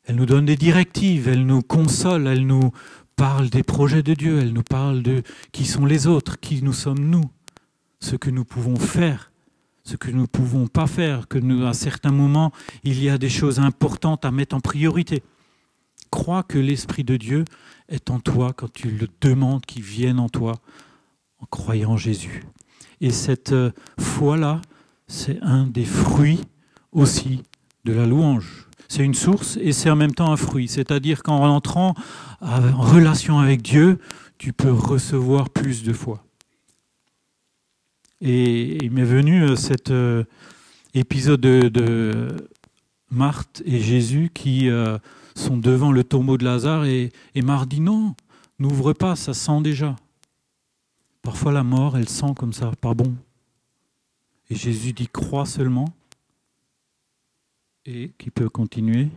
Elle 0.08 0.16
nous 0.16 0.26
donne 0.26 0.46
des 0.46 0.56
directives, 0.56 1.28
elle 1.28 1.46
nous 1.46 1.62
console, 1.62 2.28
elle 2.28 2.48
nous 2.48 2.72
parle 3.16 3.50
des 3.50 3.64
projets 3.64 4.04
de 4.04 4.14
Dieu, 4.14 4.40
elle 4.40 4.54
nous 4.54 4.64
parle 4.64 5.04
de 5.04 5.22
qui 5.52 5.66
sont 5.66 5.86
les 5.86 6.08
autres, 6.08 6.40
qui 6.40 6.64
nous 6.64 6.74
sommes 6.74 7.00
nous, 7.00 7.30
ce 8.00 8.16
que 8.16 8.32
nous 8.32 8.46
pouvons 8.46 8.78
faire 8.78 9.32
ce 9.88 9.96
que 9.96 10.12
nous 10.12 10.24
ne 10.24 10.26
pouvons 10.26 10.68
pas 10.68 10.86
faire, 10.86 11.30
que 11.30 11.38
nous, 11.38 11.66
à 11.66 11.74
certains 11.74 12.12
moments, 12.12 12.52
il 12.84 13.02
y 13.02 13.10
a 13.10 13.18
des 13.18 13.30
choses 13.30 13.60
importantes 13.60 14.26
à 14.26 14.32
mettre 14.32 14.54
en 14.54 14.60
priorité. 14.60 15.24
Crois 16.12 16.44
que 16.44 16.58
l'Esprit 16.58 17.06
de 17.06 17.16
Dieu 17.16 17.46
est 17.88 18.10
en 18.10 18.20
toi 18.20 18.52
quand 18.52 18.72
tu 18.72 18.92
le 18.92 19.08
demandes 19.22 19.66
qu'il 19.66 19.84
vienne 19.84 20.20
en 20.20 20.28
toi 20.28 20.56
en 21.40 21.46
croyant 21.46 21.96
Jésus. 21.96 22.44
Et 23.00 23.12
cette 23.12 23.54
euh, 23.54 23.72
foi-là, 23.98 24.62
c'est 25.08 25.40
un 25.42 25.66
des 25.66 25.86
fruits 25.86 26.42
aussi 26.92 27.44
de 27.86 27.94
la 27.94 28.06
louange. 28.06 28.67
C'est 28.88 29.04
une 29.04 29.14
source 29.14 29.58
et 29.62 29.74
c'est 29.74 29.90
en 29.90 29.96
même 29.96 30.14
temps 30.14 30.32
un 30.32 30.38
fruit. 30.38 30.68
C'est-à-dire 30.68 31.24
qu'en 31.24 31.48
entrant 31.50 31.94
en 32.42 32.82
relation 32.82 33.40
avec 33.40 33.62
Dieu, 33.62 34.00
tu 34.38 34.54
peux 34.54 34.72
recevoir 34.72 35.50
plus 35.50 35.84
de 35.84 35.94
foi. 35.94 36.24
Et 38.22 38.84
il 38.84 38.92
m'est 38.92 39.04
venu 39.04 39.44
euh, 39.44 39.56
cet 39.56 39.92
euh, 39.92 40.24
épisode 40.94 41.42
de, 41.42 42.28
Marthe 43.10 43.62
et 43.66 43.80
Jésus 43.80 44.32
qui 44.34 44.70
euh, 44.70 44.98
sont 45.34 45.56
devant 45.56 45.94
le 45.94 46.04
tombeau 46.04 46.38
de 46.38 46.44
Lazare 46.44 46.86
et, 46.86 47.14
et 47.36 47.42
Marthe 47.42 47.70
dit 47.70 47.80
non, 47.80 48.16
n'ouvre 48.60 48.92
pas, 48.94 49.16
ça 49.16 49.34
sent 49.34 49.62
déjà. 49.62 49.96
Parfois 51.22 51.52
la 51.54 51.64
mort, 51.64 51.98
elle 51.98 52.10
sent 52.10 52.34
comme 52.36 52.54
ça, 52.54 52.72
pas 52.82 52.94
bon. 52.94 53.16
Et 54.50 54.56
Jésus 54.56 54.94
dit 54.94 55.08
crois 55.08 55.46
seulement 55.46 55.88
et 57.88 58.12
qui 58.18 58.30
peut 58.30 58.50
continuer 58.50 59.08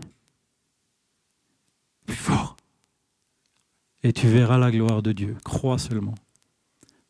plus 2.06 2.16
fort. 2.16 2.56
Et 4.02 4.12
tu 4.12 4.28
verras 4.28 4.56
la 4.56 4.70
gloire 4.70 5.02
de 5.02 5.12
Dieu. 5.12 5.36
Crois 5.44 5.78
seulement. 5.78 6.14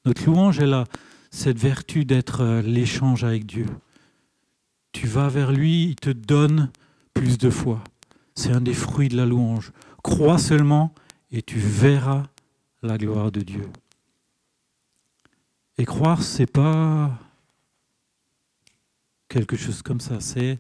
Notre 0.05 0.25
louange 0.27 0.59
est 0.59 0.67
là 0.67 0.85
cette 1.31 1.59
vertu 1.59 2.05
d'être 2.05 2.41
euh, 2.41 2.63
l'échange 2.63 3.23
avec 3.23 3.47
Dieu. 3.47 3.67
Tu 4.93 5.07
vas 5.07 5.29
vers 5.29 5.53
lui, 5.53 5.85
il 5.85 5.97
te 5.97 6.11
donne 6.11 6.71
plus 7.15 7.39
de 7.39 7.51
foi. 7.51 7.85
C'est 8.35 8.51
un 8.51 8.61
des 8.61 8.75
fruits 8.75 9.09
de 9.09 9.17
la 9.17 9.27
louange. 9.27 9.71
Crois 10.03 10.39
seulement 10.39 10.93
et 11.31 11.43
tu 11.43 11.59
verras 11.59 12.25
la 12.83 12.99
gloire 12.99 13.31
de 13.31 13.43
Dieu. 13.43 13.69
Et 15.79 15.85
croire, 15.85 16.23
c'est 16.23 16.51
pas 16.51 17.17
quelque 19.29 19.57
chose 19.57 19.83
comme 19.83 20.01
ça. 20.01 20.21
C'est 20.21 20.59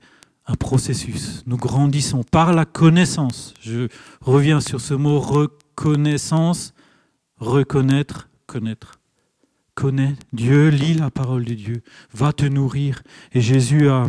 un 0.50 0.56
processus. 0.56 1.44
Nous 1.46 1.56
grandissons 1.56 2.24
par 2.24 2.52
la 2.52 2.64
connaissance. 2.64 3.54
Je 3.60 3.88
reviens 4.20 4.60
sur 4.60 4.80
ce 4.80 4.94
mot 4.94 5.20
reconnaissance, 5.20 6.74
reconnaître, 7.38 8.28
connaître. 8.46 8.98
Connais 9.76 10.16
Dieu, 10.32 10.68
lis 10.68 10.94
la 10.94 11.10
parole 11.10 11.44
de 11.44 11.54
Dieu, 11.54 11.82
va 12.12 12.32
te 12.32 12.44
nourrir. 12.44 13.02
Et 13.32 13.40
Jésus 13.40 13.88
a 13.88 14.08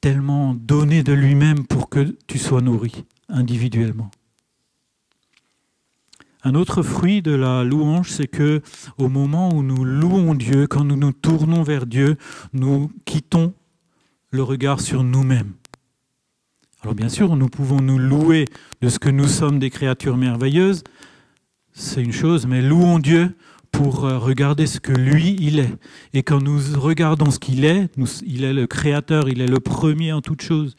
tellement 0.00 0.54
donné 0.54 1.04
de 1.04 1.12
lui-même 1.12 1.64
pour 1.64 1.88
que 1.88 2.16
tu 2.26 2.38
sois 2.38 2.60
nourri 2.60 3.04
individuellement. 3.28 4.10
Un 6.42 6.54
autre 6.54 6.82
fruit 6.82 7.22
de 7.22 7.32
la 7.32 7.62
louange, 7.64 8.10
c'est 8.10 8.28
que 8.28 8.62
au 8.98 9.08
moment 9.08 9.52
où 9.54 9.62
nous 9.62 9.84
louons 9.84 10.34
Dieu, 10.34 10.66
quand 10.66 10.84
nous 10.84 10.96
nous 10.96 11.12
tournons 11.12 11.62
vers 11.62 11.86
Dieu, 11.86 12.16
nous 12.52 12.90
quittons 13.04 13.54
le 14.30 14.42
regard 14.42 14.80
sur 14.80 15.02
nous-mêmes. 15.02 15.52
Alors 16.82 16.94
bien 16.94 17.08
sûr, 17.08 17.36
nous 17.36 17.48
pouvons 17.48 17.80
nous 17.80 17.98
louer 17.98 18.44
de 18.80 18.88
ce 18.88 18.98
que 18.98 19.08
nous 19.08 19.28
sommes 19.28 19.58
des 19.58 19.70
créatures 19.70 20.16
merveilleuses, 20.16 20.84
c'est 21.72 22.02
une 22.02 22.12
chose, 22.12 22.46
mais 22.46 22.62
louons 22.62 22.98
Dieu 22.98 23.36
pour 23.70 24.06
euh, 24.06 24.18
regarder 24.18 24.66
ce 24.66 24.80
que 24.80 24.92
lui, 24.92 25.36
il 25.38 25.58
est. 25.58 25.74
Et 26.14 26.22
quand 26.22 26.40
nous 26.40 26.58
regardons 26.78 27.30
ce 27.30 27.38
qu'il 27.38 27.66
est, 27.66 27.90
il 28.24 28.44
est 28.44 28.54
le 28.54 28.66
créateur, 28.66 29.28
il 29.28 29.42
est 29.42 29.46
le 29.46 29.60
premier 29.60 30.12
en 30.12 30.22
toutes 30.22 30.40
choses. 30.40 30.74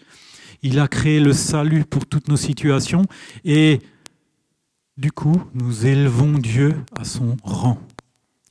Il 0.63 0.79
a 0.79 0.87
créé 0.87 1.19
le 1.19 1.33
salut 1.33 1.85
pour 1.85 2.07
toutes 2.07 2.27
nos 2.27 2.37
situations 2.37 3.03
et 3.45 3.79
du 4.97 5.11
coup, 5.11 5.39
nous 5.53 5.85
élevons 5.85 6.39
Dieu 6.39 6.75
à 6.95 7.03
son 7.03 7.37
rang. 7.43 7.79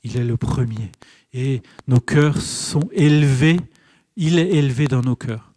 Il 0.05 0.15
est 0.15 0.23
le 0.23 0.37
premier. 0.37 0.91
Et 1.33 1.61
nos 1.89 1.99
cœurs 1.99 2.41
sont 2.41 2.87
élevés. 2.93 3.57
Il 4.19 4.39
est 4.39 4.49
élevé 4.49 4.87
dans 4.87 5.01
nos 5.01 5.15
cœurs. 5.15 5.53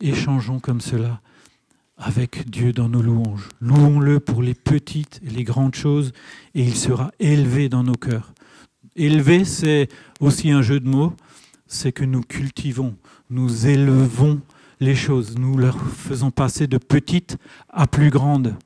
Échangeons 0.00 0.58
comme 0.58 0.80
cela 0.80 1.20
avec 1.98 2.48
Dieu 2.48 2.72
dans 2.72 2.88
nos 2.88 3.02
louanges. 3.02 3.50
Louons-le 3.60 4.20
pour 4.20 4.42
les 4.42 4.54
petites 4.54 5.20
et 5.22 5.28
les 5.28 5.44
grandes 5.44 5.74
choses 5.74 6.12
et 6.54 6.62
il 6.62 6.74
sera 6.74 7.12
élevé 7.20 7.68
dans 7.68 7.82
nos 7.82 7.94
cœurs. 7.94 8.32
Élevé, 8.96 9.44
c'est 9.44 9.88
aussi 10.18 10.50
un 10.50 10.62
jeu 10.62 10.80
de 10.80 10.88
mots, 10.88 11.12
c'est 11.66 11.92
que 11.92 12.04
nous 12.04 12.22
cultivons, 12.22 12.96
nous 13.28 13.66
élevons 13.66 14.40
les 14.80 14.96
choses, 14.96 15.36
nous 15.36 15.58
leur 15.58 15.78
faisons 15.78 16.30
passer 16.30 16.66
de 16.66 16.78
petites 16.78 17.36
à 17.68 17.86
plus 17.86 18.08
grandes 18.08 18.56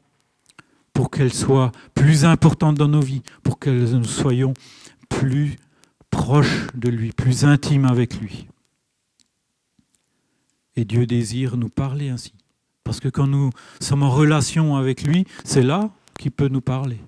pour 0.92 1.10
qu'elles 1.10 1.34
soient 1.34 1.72
plus 1.96 2.24
importantes 2.24 2.76
dans 2.76 2.86
nos 2.86 3.00
vies, 3.00 3.22
pour 3.42 3.58
que 3.58 3.68
nous 3.68 4.04
soyons 4.04 4.54
plus 5.08 5.56
proches 6.12 6.68
de 6.76 6.88
lui, 6.88 7.10
plus 7.10 7.44
intimes 7.44 7.84
avec 7.84 8.20
lui. 8.20 8.46
Et 10.76 10.84
Dieu 10.84 11.06
désire 11.06 11.56
nous 11.56 11.68
parler 11.68 12.10
ainsi. 12.10 12.32
Parce 12.84 13.00
que 13.00 13.08
quand 13.08 13.26
nous 13.26 13.50
sommes 13.80 14.02
en 14.02 14.10
relation 14.10 14.76
avec 14.76 15.02
lui, 15.02 15.26
c'est 15.44 15.62
là 15.62 15.90
qu'il 16.18 16.30
peut 16.30 16.48
nous 16.48 16.60
parler. 16.60 16.98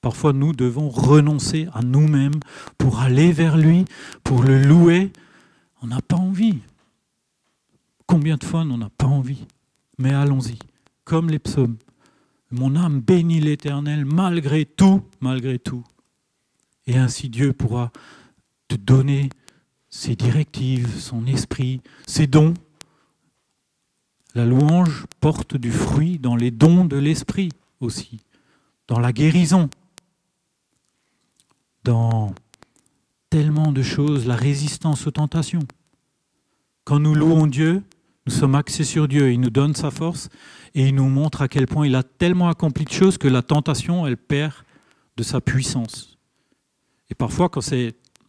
Parfois, 0.00 0.32
nous 0.32 0.52
devons 0.52 0.88
renoncer 0.88 1.68
à 1.72 1.82
nous-mêmes 1.82 2.40
pour 2.76 3.00
aller 3.00 3.32
vers 3.32 3.56
lui, 3.56 3.84
pour 4.24 4.42
le 4.42 4.60
louer. 4.62 5.12
On 5.80 5.86
n'a 5.86 6.00
pas 6.02 6.16
envie. 6.16 6.58
Combien 8.06 8.36
de 8.36 8.44
fois 8.44 8.60
on 8.60 8.78
n'a 8.78 8.90
pas 8.90 9.06
envie? 9.06 9.46
Mais 9.98 10.12
allons-y, 10.12 10.58
comme 11.04 11.30
les 11.30 11.38
psaumes. 11.38 11.76
Mon 12.50 12.76
âme 12.76 13.00
bénit 13.00 13.40
l'Éternel 13.40 14.04
malgré 14.04 14.66
tout, 14.66 15.02
malgré 15.20 15.58
tout. 15.58 15.84
Et 16.86 16.98
ainsi 16.98 17.28
Dieu 17.28 17.52
pourra 17.52 17.90
te 18.68 18.74
donner 18.74 19.30
ses 19.88 20.16
directives, 20.16 20.98
son 20.98 21.26
esprit, 21.26 21.80
ses 22.06 22.26
dons. 22.26 22.54
La 24.34 24.46
louange 24.46 25.04
porte 25.20 25.56
du 25.56 25.70
fruit 25.70 26.18
dans 26.18 26.36
les 26.36 26.50
dons 26.50 26.84
de 26.86 26.96
l'esprit 26.96 27.50
aussi, 27.80 28.20
dans 28.88 28.98
la 28.98 29.12
guérison, 29.12 29.68
dans 31.84 32.34
tellement 33.28 33.72
de 33.72 33.82
choses, 33.82 34.26
la 34.26 34.36
résistance 34.36 35.06
aux 35.06 35.10
tentations. 35.10 35.66
Quand 36.84 36.98
nous 36.98 37.14
louons 37.14 37.46
Dieu, 37.46 37.82
nous 38.26 38.32
sommes 38.32 38.54
axés 38.54 38.84
sur 38.84 39.06
Dieu, 39.06 39.32
il 39.32 39.40
nous 39.40 39.50
donne 39.50 39.74
sa 39.74 39.90
force 39.90 40.28
et 40.74 40.88
il 40.88 40.94
nous 40.94 41.08
montre 41.08 41.42
à 41.42 41.48
quel 41.48 41.66
point 41.66 41.86
il 41.86 41.94
a 41.94 42.02
tellement 42.02 42.48
accompli 42.48 42.84
de 42.84 42.92
choses 42.92 43.18
que 43.18 43.28
la 43.28 43.42
tentation, 43.42 44.06
elle 44.06 44.16
perd 44.16 44.54
de 45.16 45.22
sa 45.22 45.40
puissance. 45.40 46.16
Et 47.10 47.14
parfois, 47.14 47.48
quand 47.48 47.68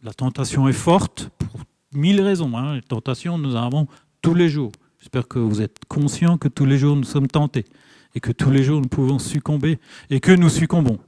la 0.02 0.12
tentation 0.12 0.68
est 0.68 0.74
forte, 0.74 1.30
pour 1.38 1.60
mille 1.92 2.20
raisons, 2.20 2.54
hein, 2.56 2.74
les 2.74 2.82
tentations, 2.82 3.38
nous 3.38 3.56
en 3.56 3.62
avons 3.62 3.86
tous 4.20 4.34
les 4.34 4.50
jours. 4.50 4.72
J'espère 5.04 5.28
que 5.28 5.38
vous 5.38 5.60
êtes 5.60 5.80
conscients 5.86 6.38
que 6.38 6.48
tous 6.48 6.64
les 6.64 6.78
jours 6.78 6.96
nous 6.96 7.04
sommes 7.04 7.28
tentés 7.28 7.66
et 8.14 8.20
que 8.20 8.32
tous 8.32 8.50
les 8.50 8.64
jours 8.64 8.80
nous 8.80 8.88
pouvons 8.88 9.18
succomber 9.18 9.78
et 10.08 10.18
que 10.18 10.32
nous 10.32 10.48
succombons. 10.48 10.98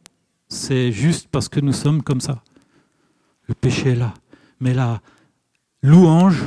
C'est 0.48 0.92
juste 0.92 1.28
parce 1.32 1.48
que 1.48 1.60
nous 1.60 1.72
sommes 1.72 2.02
comme 2.02 2.20
ça. 2.20 2.44
Le 3.48 3.54
péché 3.54 3.92
est 3.92 3.94
là. 3.94 4.12
Mais 4.60 4.74
la 4.74 5.00
louange 5.82 6.44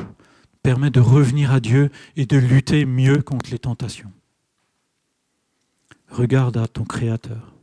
permet 0.61 0.91
de 0.91 0.99
revenir 0.99 1.51
à 1.51 1.59
Dieu 1.59 1.89
et 2.15 2.27
de 2.27 2.37
lutter 2.37 2.85
mieux 2.85 3.23
contre 3.23 3.49
les 3.49 3.57
tentations. 3.57 4.11
Regarde 6.11 6.57
à 6.57 6.67
ton 6.67 6.83
Créateur. 6.83 7.55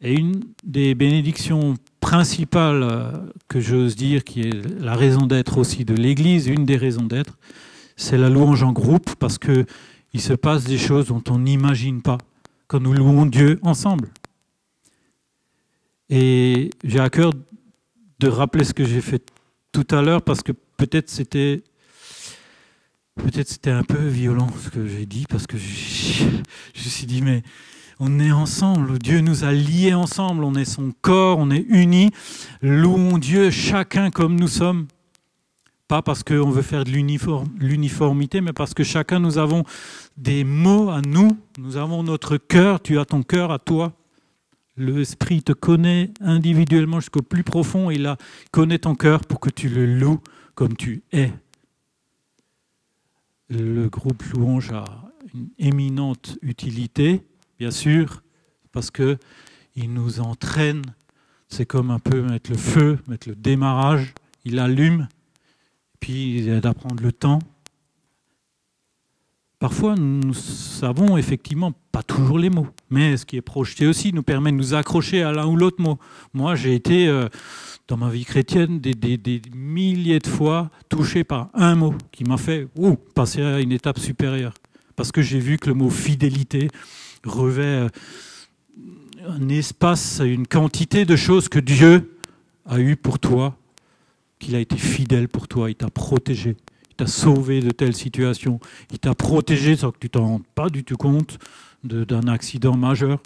Et 0.00 0.14
une 0.14 0.40
des 0.62 0.94
bénédictions 0.94 1.74
principales 1.98 2.84
euh, 2.84 3.10
que 3.48 3.58
j'ose 3.58 3.96
dire, 3.96 4.22
qui 4.22 4.42
est 4.42 4.80
la 4.80 4.94
raison 4.94 5.26
d'être 5.26 5.58
aussi 5.58 5.84
de 5.84 5.94
l'Église, 5.94 6.46
une 6.46 6.64
des 6.64 6.76
raisons 6.76 7.06
d'être, 7.06 7.36
c'est 7.96 8.18
la 8.18 8.28
louange 8.28 8.62
en 8.62 8.72
groupe, 8.72 9.14
parce 9.16 9.38
qu'il 9.38 9.66
se 10.20 10.32
passe 10.32 10.64
des 10.64 10.78
choses 10.78 11.06
dont 11.06 11.22
on 11.28 11.38
n'imagine 11.38 12.02
pas 12.02 12.18
quand 12.66 12.80
nous 12.80 12.92
louons 12.92 13.26
Dieu 13.26 13.60
ensemble. 13.62 14.08
Et 16.08 16.70
j'ai 16.84 17.00
à 17.00 17.10
cœur 17.10 17.32
de 18.18 18.28
rappeler 18.28 18.64
ce 18.64 18.74
que 18.74 18.84
j'ai 18.84 19.00
fait 19.00 19.24
tout 19.72 19.86
à 19.90 20.02
l'heure, 20.02 20.22
parce 20.22 20.42
que 20.42 20.52
peut-être 20.52 21.10
c'était 21.10 21.62
peut-être 23.16 23.48
c'était 23.48 23.70
un 23.70 23.82
peu 23.82 24.06
violent 24.06 24.48
ce 24.58 24.70
que 24.70 24.86
j'ai 24.86 25.06
dit, 25.06 25.26
parce 25.28 25.46
que 25.46 25.56
je 25.58 26.24
me 26.24 26.88
suis 26.88 27.06
dit, 27.06 27.22
mais 27.22 27.42
on 28.00 28.18
est 28.18 28.32
ensemble, 28.32 28.98
Dieu 28.98 29.20
nous 29.20 29.44
a 29.44 29.52
liés 29.52 29.94
ensemble, 29.94 30.44
on 30.44 30.54
est 30.54 30.64
son 30.64 30.92
corps, 31.02 31.38
on 31.38 31.50
est 31.50 31.64
unis. 31.68 32.10
Louons 32.60 33.18
Dieu 33.18 33.50
chacun 33.50 34.10
comme 34.10 34.34
nous 34.38 34.48
sommes. 34.48 34.88
Pas 35.92 36.00
parce 36.00 36.22
qu'on 36.22 36.48
veut 36.48 36.62
faire 36.62 36.84
de 36.84 36.90
l'uniformité, 36.90 38.40
mais 38.40 38.54
parce 38.54 38.72
que 38.72 38.82
chacun 38.82 39.18
nous 39.18 39.36
avons 39.36 39.62
des 40.16 40.42
mots 40.42 40.88
à 40.88 41.02
nous, 41.02 41.36
nous 41.58 41.76
avons 41.76 42.02
notre 42.02 42.38
cœur, 42.38 42.80
tu 42.80 42.98
as 42.98 43.04
ton 43.04 43.22
cœur 43.22 43.50
à 43.50 43.58
toi. 43.58 43.92
L'Esprit 44.78 45.42
te 45.42 45.52
connaît 45.52 46.10
individuellement 46.22 46.98
jusqu'au 46.98 47.20
plus 47.20 47.44
profond, 47.44 47.90
il 47.90 48.06
a, 48.06 48.16
connaît 48.52 48.78
ton 48.78 48.94
cœur 48.94 49.20
pour 49.20 49.38
que 49.38 49.50
tu 49.50 49.68
le 49.68 49.84
loues 49.84 50.20
comme 50.54 50.78
tu 50.78 51.02
es. 51.12 51.30
Le 53.50 53.90
groupe 53.90 54.22
Louange 54.32 54.72
a 54.72 54.86
une 55.34 55.50
éminente 55.58 56.38
utilité 56.40 57.20
bien 57.58 57.70
sûr, 57.70 58.22
parce 58.72 58.90
que 58.90 59.18
il 59.76 59.92
nous 59.92 60.20
entraîne. 60.20 60.84
C'est 61.48 61.66
comme 61.66 61.90
un 61.90 61.98
peu 61.98 62.22
mettre 62.22 62.50
le 62.50 62.56
feu, 62.56 62.98
mettre 63.08 63.28
le 63.28 63.34
démarrage. 63.34 64.14
Il 64.46 64.58
allume, 64.58 65.06
puis 66.02 66.42
d'apprendre 66.60 67.02
le 67.02 67.12
temps. 67.12 67.38
Parfois, 69.60 69.94
nous 69.94 70.34
savons 70.34 71.16
effectivement 71.16 71.72
pas 71.92 72.02
toujours 72.02 72.40
les 72.40 72.50
mots, 72.50 72.66
mais 72.90 73.16
ce 73.16 73.24
qui 73.24 73.36
est 73.36 73.42
projeté 73.42 73.86
aussi 73.86 74.12
nous 74.12 74.24
permet 74.24 74.50
de 74.50 74.56
nous 74.56 74.74
accrocher 74.74 75.22
à 75.22 75.30
l'un 75.30 75.46
ou 75.46 75.56
l'autre 75.56 75.80
mot. 75.80 76.00
Moi, 76.34 76.56
j'ai 76.56 76.74
été, 76.74 77.06
euh, 77.06 77.28
dans 77.86 77.96
ma 77.96 78.10
vie 78.10 78.24
chrétienne, 78.24 78.80
des, 78.80 79.42
milliers 79.54 80.18
de 80.18 80.26
fois 80.26 80.70
touché 80.88 81.22
par 81.22 81.50
un 81.54 81.76
mot 81.76 81.94
qui 82.10 82.24
m'a 82.24 82.36
fait 82.36 82.66
passer 83.14 83.40
à 83.40 83.60
une 83.60 83.70
étape 83.70 84.00
supérieure. 84.00 84.54
Parce 84.96 85.12
que 85.12 85.22
j'ai 85.22 85.38
vu 85.38 85.56
que 85.56 85.68
le 85.68 85.74
mot 85.74 85.90
fidélité, 85.90 86.66
revêt 87.24 87.62
euh, 87.62 87.88
un 89.28 89.48
espace, 89.48 90.20
une 90.24 90.48
quantité 90.48 91.04
de 91.04 91.14
choses 91.14 91.48
que 91.48 91.60
Dieu 91.60 92.16
a 92.66 92.80
eu 92.80 92.96
pour 92.96 93.20
toi, 93.20 93.56
qu'il 94.42 94.56
a 94.56 94.60
été 94.60 94.76
fidèle 94.76 95.28
pour 95.28 95.46
toi, 95.46 95.70
il 95.70 95.76
t'a 95.76 95.88
protégé, 95.88 96.56
il 96.90 96.96
t'a 96.96 97.06
sauvé 97.06 97.60
de 97.60 97.70
telles 97.70 97.94
situations, 97.94 98.58
il 98.90 98.98
t'a 98.98 99.14
protégé 99.14 99.76
sans 99.76 99.92
que 99.92 99.98
tu 99.98 100.10
t'en 100.10 100.26
rendes 100.26 100.46
pas 100.54 100.68
du 100.68 100.82
tout 100.82 100.96
compte 100.96 101.38
d'un 101.84 102.26
accident 102.26 102.76
majeur. 102.76 103.20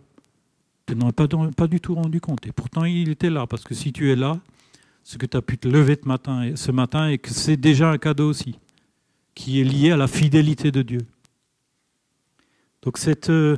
Tu 0.87 0.95
n'en 0.95 1.09
as 1.09 1.13
pas, 1.13 1.67
du 1.67 1.81
tout 1.81 1.95
rendu 1.95 2.21
compte. 2.21 2.47
Et 2.47 2.53
pourtant, 2.53 2.85
il 2.85 3.09
était 3.09 3.31
là, 3.31 3.47
parce 3.47 3.65
que 3.65 3.75
si 3.75 3.93
tu 3.93 4.13
es 4.13 4.17
là, 4.17 4.39
c'est 5.03 5.19
que 5.19 5.27
tu 5.27 5.37
as 5.37 5.43
pu 5.43 5.59
te 5.59 5.67
lever 5.69 5.99
ce 6.03 6.07
matin, 6.07 6.53
ce 6.55 7.11
et 7.11 7.19
que 7.19 7.31
c'est 7.31 7.57
déjà 7.57 7.91
un 7.91 7.99
cadeau 7.99 8.29
aussi, 8.29 8.59
qui 9.35 9.61
est 9.61 9.65
lié 9.65 9.93
à 9.93 9.97
la 9.97 10.07
fidélité 10.07 10.71
de 10.71 10.83
Dieu. 10.83 11.01
Donc 12.83 12.99
cette 12.99 13.31
euh, 13.31 13.57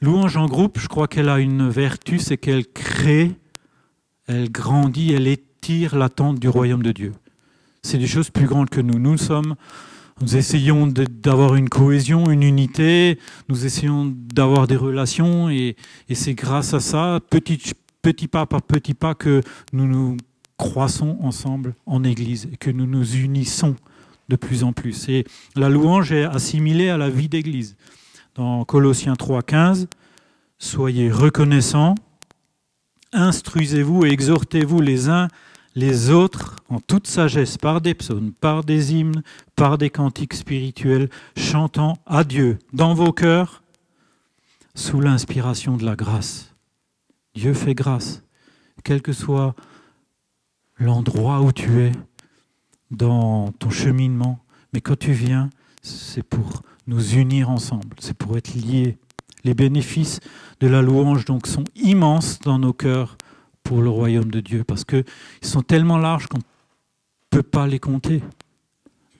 louange 0.00 0.36
en 0.36 0.46
groupe, 0.46 0.78
je 0.78 0.88
crois 0.88 1.08
qu'elle 1.08 1.28
a 1.28 1.38
une 1.38 1.68
vertu, 1.68 2.18
c'est 2.18 2.36
qu'elle 2.36 2.66
crée, 2.66 3.32
elle 4.26 4.50
grandit, 4.50 5.12
elle 5.12 5.28
étire 5.66 5.96
l'attente 5.96 6.38
du 6.38 6.48
royaume 6.48 6.82
de 6.84 6.92
Dieu. 6.92 7.12
c'est 7.82 7.98
des 7.98 8.06
choses 8.06 8.30
plus 8.30 8.46
grandes 8.46 8.70
que 8.70 8.80
nous. 8.80 9.00
Nous 9.00 9.18
sommes, 9.18 9.56
nous 10.20 10.36
essayons 10.36 10.86
d'avoir 10.86 11.56
une 11.56 11.68
cohésion, 11.68 12.30
une 12.30 12.44
unité, 12.44 13.18
nous 13.48 13.66
essayons 13.66 14.14
d'avoir 14.32 14.68
des 14.68 14.76
relations 14.76 15.50
et, 15.50 15.76
c'est 16.12 16.34
grâce 16.34 16.72
à 16.72 16.78
ça, 16.78 17.18
petit, 17.30 17.58
petit 18.00 18.28
pas 18.28 18.46
par 18.46 18.62
petit 18.62 18.94
pas, 18.94 19.14
que 19.14 19.40
nous 19.72 19.86
nous 19.86 20.16
croissons 20.56 21.18
ensemble 21.20 21.74
en 21.84 22.04
Église 22.04 22.48
et 22.52 22.56
que 22.56 22.70
nous 22.70 22.86
nous 22.86 23.16
unissons 23.16 23.74
de 24.28 24.36
plus 24.36 24.62
en 24.62 24.72
plus. 24.72 25.08
Et 25.08 25.24
la 25.56 25.68
louange 25.68 26.12
est 26.12 26.24
assimilée 26.24 26.90
à 26.90 26.96
la 26.96 27.10
vie 27.10 27.28
d'Église. 27.28 27.76
Dans 28.36 28.64
Colossiens 28.64 29.14
3.15, 29.14 29.86
soyez 30.58 31.10
reconnaissants, 31.10 31.96
instruisez-vous 33.12 34.06
et 34.06 34.10
exhortez-vous 34.10 34.80
les 34.80 35.08
uns 35.08 35.26
les 35.76 36.10
autres 36.10 36.56
en 36.70 36.80
toute 36.80 37.06
sagesse 37.06 37.58
par 37.58 37.82
des 37.82 37.94
psaumes, 37.94 38.32
par 38.32 38.64
des 38.64 38.94
hymnes, 38.94 39.22
par 39.54 39.76
des 39.76 39.90
cantiques 39.90 40.34
spirituels, 40.34 41.10
chantant 41.36 41.98
à 42.06 42.24
Dieu 42.24 42.58
dans 42.72 42.94
vos 42.94 43.12
cœurs 43.12 43.62
sous 44.74 45.00
l'inspiration 45.00 45.76
de 45.76 45.84
la 45.84 45.94
grâce. 45.94 46.54
Dieu 47.34 47.52
fait 47.52 47.74
grâce, 47.74 48.22
quel 48.84 49.02
que 49.02 49.12
soit 49.12 49.54
l'endroit 50.78 51.42
où 51.42 51.52
tu 51.52 51.82
es 51.82 51.92
dans 52.90 53.52
ton 53.52 53.68
cheminement, 53.68 54.38
mais 54.72 54.80
quand 54.80 54.98
tu 54.98 55.12
viens, 55.12 55.50
c'est 55.82 56.22
pour 56.22 56.62
nous 56.86 57.14
unir 57.14 57.50
ensemble, 57.50 57.96
c'est 57.98 58.16
pour 58.16 58.38
être 58.38 58.54
liés. 58.54 58.96
Les 59.44 59.54
bénéfices 59.54 60.20
de 60.60 60.68
la 60.68 60.80
louange 60.80 61.26
donc 61.26 61.46
sont 61.46 61.64
immenses 61.74 62.40
dans 62.40 62.58
nos 62.58 62.72
cœurs 62.72 63.18
pour 63.66 63.82
le 63.82 63.90
royaume 63.90 64.30
de 64.30 64.38
Dieu, 64.38 64.62
parce 64.62 64.84
qu'ils 64.84 65.04
sont 65.42 65.62
tellement 65.62 65.98
larges 65.98 66.28
qu'on 66.28 66.38
ne 66.38 66.42
peut 67.30 67.42
pas 67.42 67.66
les 67.66 67.80
compter. 67.80 68.22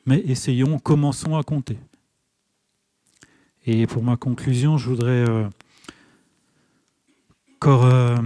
Mais 0.07 0.21
essayons, 0.21 0.79
commençons 0.79 1.37
à 1.37 1.43
compter. 1.43 1.79
Et 3.67 3.89
pour 3.89 4.05
ma 4.05 4.17
conclusion, 4.17 4.79
je 4.79 4.89
voudrais 4.89 5.29
euh, 5.29 5.49
encore 7.57 7.87
euh, 7.87 8.17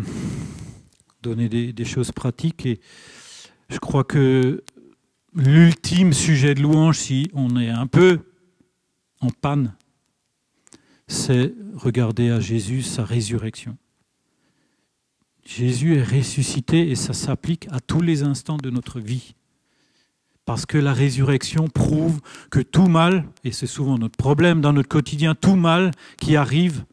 donner 1.22 1.48
des, 1.48 1.84
choses 1.86 2.12
pratiques. 2.12 2.66
Et 2.66 2.80
je 3.70 3.78
crois 3.78 4.04
que 4.04 4.62
l'ultime 5.34 6.12
sujet 6.12 6.54
de 6.54 6.60
louange, 6.60 6.98
si 6.98 7.30
on 7.32 7.56
est 7.56 7.70
un 7.70 7.86
peu 7.86 8.18
en 9.22 9.30
panne, 9.30 9.74
c'est 11.08 11.54
regarder 11.76 12.28
à 12.28 12.40
Jésus 12.40 12.82
sa 12.82 13.06
résurrection. 13.06 13.78
Jésus 15.44 15.96
est 15.96 16.02
ressuscité 16.02 16.90
et 16.90 16.94
ça 16.94 17.12
s'applique 17.12 17.66
à 17.70 17.80
tous 17.80 18.00
les 18.00 18.22
instants 18.22 18.56
de 18.56 18.70
notre 18.70 19.00
vie. 19.00 19.34
Parce 20.44 20.66
que 20.66 20.78
la 20.78 20.92
résurrection 20.92 21.68
prouve 21.68 22.20
que 22.50 22.60
tout 22.60 22.86
mal, 22.86 23.24
et 23.44 23.52
c'est 23.52 23.66
souvent 23.66 23.98
notre 23.98 24.16
problème 24.16 24.60
dans 24.60 24.72
notre 24.72 24.88
quotidien, 24.88 25.34
tout 25.34 25.56
mal 25.56 25.92
qui 26.18 26.36
arrive, 26.36 26.84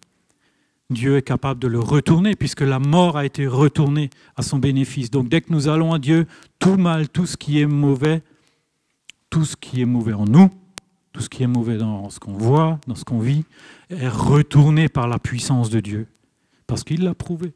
Dieu 0.90 1.18
est 1.18 1.22
capable 1.22 1.60
de 1.60 1.68
le 1.68 1.80
retourner, 1.80 2.36
puisque 2.36 2.62
la 2.62 2.80
mort 2.80 3.18
a 3.18 3.26
été 3.26 3.46
retournée 3.46 4.10
à 4.36 4.42
son 4.42 4.58
bénéfice. 4.58 5.12
Donc 5.12 5.28
dès 5.28 5.42
que 5.42 5.52
nous 5.52 5.68
allons 5.68 5.94
à 5.94 6.00
Dieu, 6.00 6.28
tout 6.60 6.78
mal, 6.78 7.10
tout 7.10 7.26
ce 7.26 7.36
qui 7.36 7.60
est 7.60 7.66
mauvais, 7.66 8.22
tout 9.30 9.44
ce 9.44 9.56
qui 9.58 9.82
est 9.82 9.86
mauvais 9.86 10.14
en 10.14 10.26
nous, 10.26 10.50
tout 11.12 11.22
ce 11.22 11.30
qui 11.30 11.44
est 11.44 11.48
mauvais 11.48 11.78
dans 11.78 12.10
ce 12.10 12.20
qu'on 12.20 12.34
voit, 12.34 12.80
dans 12.88 12.96
ce 12.96 13.04
qu'on 13.04 13.20
vit, 13.20 13.44
est 13.90 14.08
retourné 14.08 14.88
par 14.88 15.08
la 15.08 15.20
puissance 15.20 15.70
de 15.70 15.80
Dieu, 15.80 16.08
parce 16.68 16.84
qu'il 16.84 17.04
l'a 17.04 17.14
prouvé. 17.14 17.54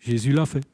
Jésus 0.00 0.32
l'a 0.32 0.46
fait. 0.46 0.64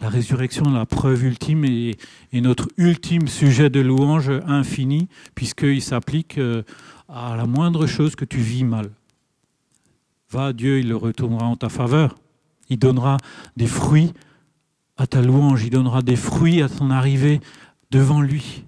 La 0.00 0.08
résurrection, 0.08 0.64
la 0.64 0.86
preuve 0.86 1.24
ultime 1.24 1.64
et, 1.64 1.96
notre 2.32 2.68
ultime 2.78 3.28
sujet 3.28 3.68
de 3.68 3.80
louange 3.80 4.30
infini, 4.46 5.08
puisqu'il 5.34 5.82
s'applique 5.82 6.38
euh, 6.38 6.62
à 7.08 7.36
la 7.36 7.46
moindre 7.46 7.86
chose 7.86 8.16
que 8.16 8.24
tu 8.24 8.38
vis 8.38 8.64
mal. 8.64 8.90
Va, 10.30 10.52
Dieu, 10.52 10.78
il 10.78 10.88
le 10.88 10.96
retournera 10.96 11.46
en 11.46 11.56
ta 11.56 11.68
faveur. 11.68 12.18
Il 12.70 12.78
donnera 12.78 13.18
des 13.56 13.66
fruits 13.66 14.12
à 14.96 15.06
ta 15.06 15.20
louange, 15.20 15.64
il 15.64 15.70
donnera 15.70 16.02
des 16.02 16.16
fruits 16.16 16.62
à 16.62 16.68
ton 16.68 16.90
arrivée 16.90 17.40
devant 17.90 18.20
lui. 18.22 18.64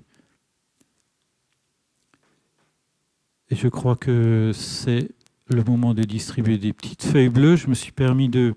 Et 3.51 3.55
je 3.55 3.69
crois 3.69 3.97
que 3.97 4.51
c'est 4.55 5.11
le 5.49 5.63
moment 5.63 5.95
de 5.95 6.03
distribuer 6.03 6.59
des 6.59 6.73
petites 6.73 7.05
feuilles 7.05 7.29
bleues. 7.29 7.57
Je 7.57 7.69
me 7.69 7.75
suis 7.75 7.93
permis 7.93 8.29
de 8.29 8.55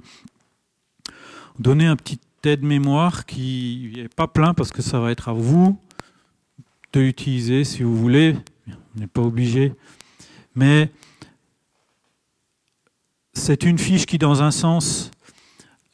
donner 1.60 1.86
un 1.86 1.96
petit 1.96 2.20
aide-mémoire 2.44 3.26
qui 3.26 3.92
n'est 3.96 4.08
pas 4.08 4.28
plein 4.28 4.54
parce 4.54 4.72
que 4.72 4.82
ça 4.82 5.00
va 5.00 5.12
être 5.12 5.30
à 5.30 5.34
vous 5.34 5.80
de 6.94 7.02
l'utiliser 7.02 7.64
si 7.64 7.84
vous 7.84 7.98
voulez. 7.98 8.36
On 8.68 9.00
n'est 9.00 9.08
pas 9.08 9.22
obligé. 9.22 9.74
Mais 10.56 10.92
c'est 13.34 13.64
une 13.64 13.78
fiche 13.78 14.06
qui, 14.06 14.18
dans 14.18 14.42
un 14.44 14.52
sens, 14.52 15.12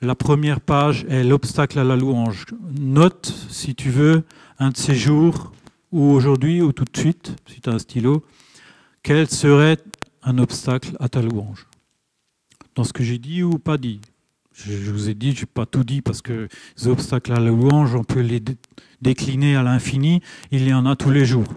la 0.01 0.15
première 0.15 0.61
page 0.61 1.05
est 1.09 1.23
l'obstacle 1.23 1.79
à 1.79 1.83
la 1.83 1.95
louange. 1.95 2.45
Note, 2.79 3.33
si 3.49 3.75
tu 3.75 3.89
veux, 3.89 4.23
un 4.59 4.69
de 4.69 4.77
ces 4.77 4.95
jours, 4.95 5.51
ou 5.91 6.11
aujourd'hui, 6.11 6.61
ou 6.61 6.71
tout 6.71 6.85
de 6.85 6.97
suite, 6.97 7.35
si 7.47 7.61
tu 7.61 7.69
as 7.69 7.73
un 7.73 7.79
stylo, 7.79 8.23
quel 9.03 9.29
serait 9.29 9.77
un 10.23 10.37
obstacle 10.37 10.95
à 10.99 11.09
ta 11.09 11.21
louange? 11.21 11.67
Dans 12.75 12.83
ce 12.83 12.93
que 12.93 13.03
j'ai 13.03 13.17
dit 13.17 13.43
ou 13.43 13.57
pas 13.57 13.77
dit? 13.77 13.99
Je, 14.53 14.91
vous 14.91 15.09
ai 15.09 15.13
dit, 15.13 15.33
je 15.33 15.41
n'ai 15.41 15.45
pas 15.45 15.65
tout 15.65 15.83
dit 15.83 16.01
parce 16.01 16.21
que 16.21 16.47
les 16.77 16.87
obstacles 16.87 17.31
à 17.31 17.39
la 17.39 17.49
louange, 17.49 17.95
on 17.95 18.03
peut 18.03 18.19
les 18.19 18.41
décliner 19.01 19.55
à 19.55 19.63
l'infini. 19.63 20.21
Il 20.51 20.67
y 20.67 20.73
en 20.73 20.85
a 20.85 20.95
tous 20.95 21.11
les 21.11 21.25
jours. 21.25 21.47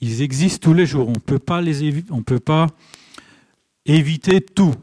Ils 0.00 0.22
existent 0.22 0.70
tous 0.70 0.74
les 0.74 0.86
jours. 0.86 1.08
On 1.08 1.12
ne 1.12 2.22
peut 2.22 2.38
pas 2.38 2.68
éviter 3.86 4.40
tout. 4.40 4.74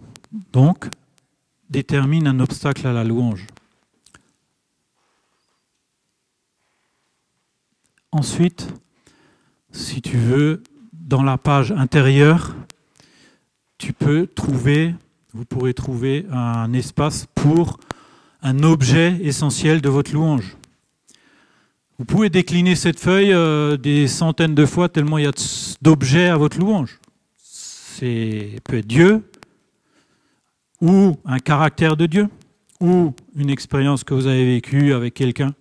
Donc, 0.52 0.88
détermine 1.70 2.28
un 2.28 2.40
obstacle 2.40 2.88
à 2.88 2.94
la 2.94 3.04
louange. 3.04 3.46
Ensuite, 8.12 8.68
si 9.72 10.02
tu 10.02 10.18
veux, 10.18 10.64
dans 10.92 11.24
la 11.24 11.38
page 11.38 11.72
intérieure, 11.72 12.56
tu 13.78 13.94
peux 13.94 14.28
trouver 14.28 14.94
vous 15.34 15.46
pourrez 15.46 15.74
trouver 15.74 16.26
un 16.32 16.74
espace 16.74 17.28
pour 17.36 17.80
un 18.42 18.64
objet 18.64 19.18
essentiel 19.22 19.82
de 19.82 19.90
votre 19.90 20.14
louange. 20.14 20.58
Vous 21.98 22.06
pouvez 22.06 22.30
décliner 22.30 22.76
cette 22.76 23.00
feuille 23.00 23.32
euh, 23.32 23.78
des 23.78 24.08
centaines 24.08 24.56
de 24.56 24.66
fois 24.66 24.90
tellement 24.90 25.20
il 25.20 25.26
y 25.26 25.28
a 25.28 25.32
d'objets 25.82 26.28
à 26.28 26.38
votre 26.38 26.58
louange. 26.58 27.00
C'est 27.38 28.60
peut 28.64 28.78
être 28.78 28.88
Dieu, 28.88 29.24
ou 30.82 31.16
un 31.26 31.38
caractère 31.38 31.96
de 31.96 32.08
Dieu, 32.08 32.28
ou 32.80 33.14
une 33.36 33.52
expérience 33.52 34.04
que 34.04 34.16
vous 34.16 34.26
avez 34.26 34.46
vécue 34.46 34.94
avec 34.94 35.14
quelqu'un, 35.14 35.54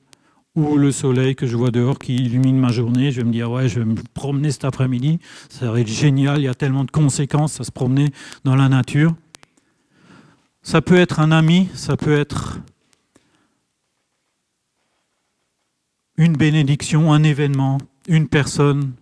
ou 0.57 0.79
le 0.79 0.91
soleil 0.93 1.37
que 1.37 1.47
je 1.47 1.57
vois 1.57 1.71
dehors 1.71 1.99
qui 1.99 2.17
illumine 2.17 2.59
ma 2.59 2.73
journée. 2.73 3.13
Je 3.13 3.19
vais 3.19 3.27
me 3.27 3.33
dire, 3.33 3.51
ouais, 3.51 3.69
je 3.69 3.81
vais 3.81 3.85
me 3.85 3.97
promener 4.15 4.51
cet 4.51 4.65
après-midi, 4.65 5.19
ça 5.51 5.71
va 5.71 5.79
être 5.79 5.89
génial, 5.89 6.39
il 6.39 6.45
y 6.45 6.49
a 6.49 6.55
tellement 6.55 6.85
de 6.85 6.91
conséquences 6.91 7.61
à 7.61 7.65
se 7.65 7.71
promener 7.71 8.09
dans 8.45 8.57
la 8.57 8.71
nature. 8.71 9.15
Ça 10.63 10.83
peut 10.83 10.97
être 10.97 11.21
un 11.21 11.33
ami, 11.33 11.69
ça 11.75 11.97
peut 11.97 12.19
être 12.19 12.61
une 16.17 16.37
bénédiction, 16.37 17.13
un 17.13 17.23
événement, 17.23 17.79
une 18.07 18.29
personne, 18.29 18.93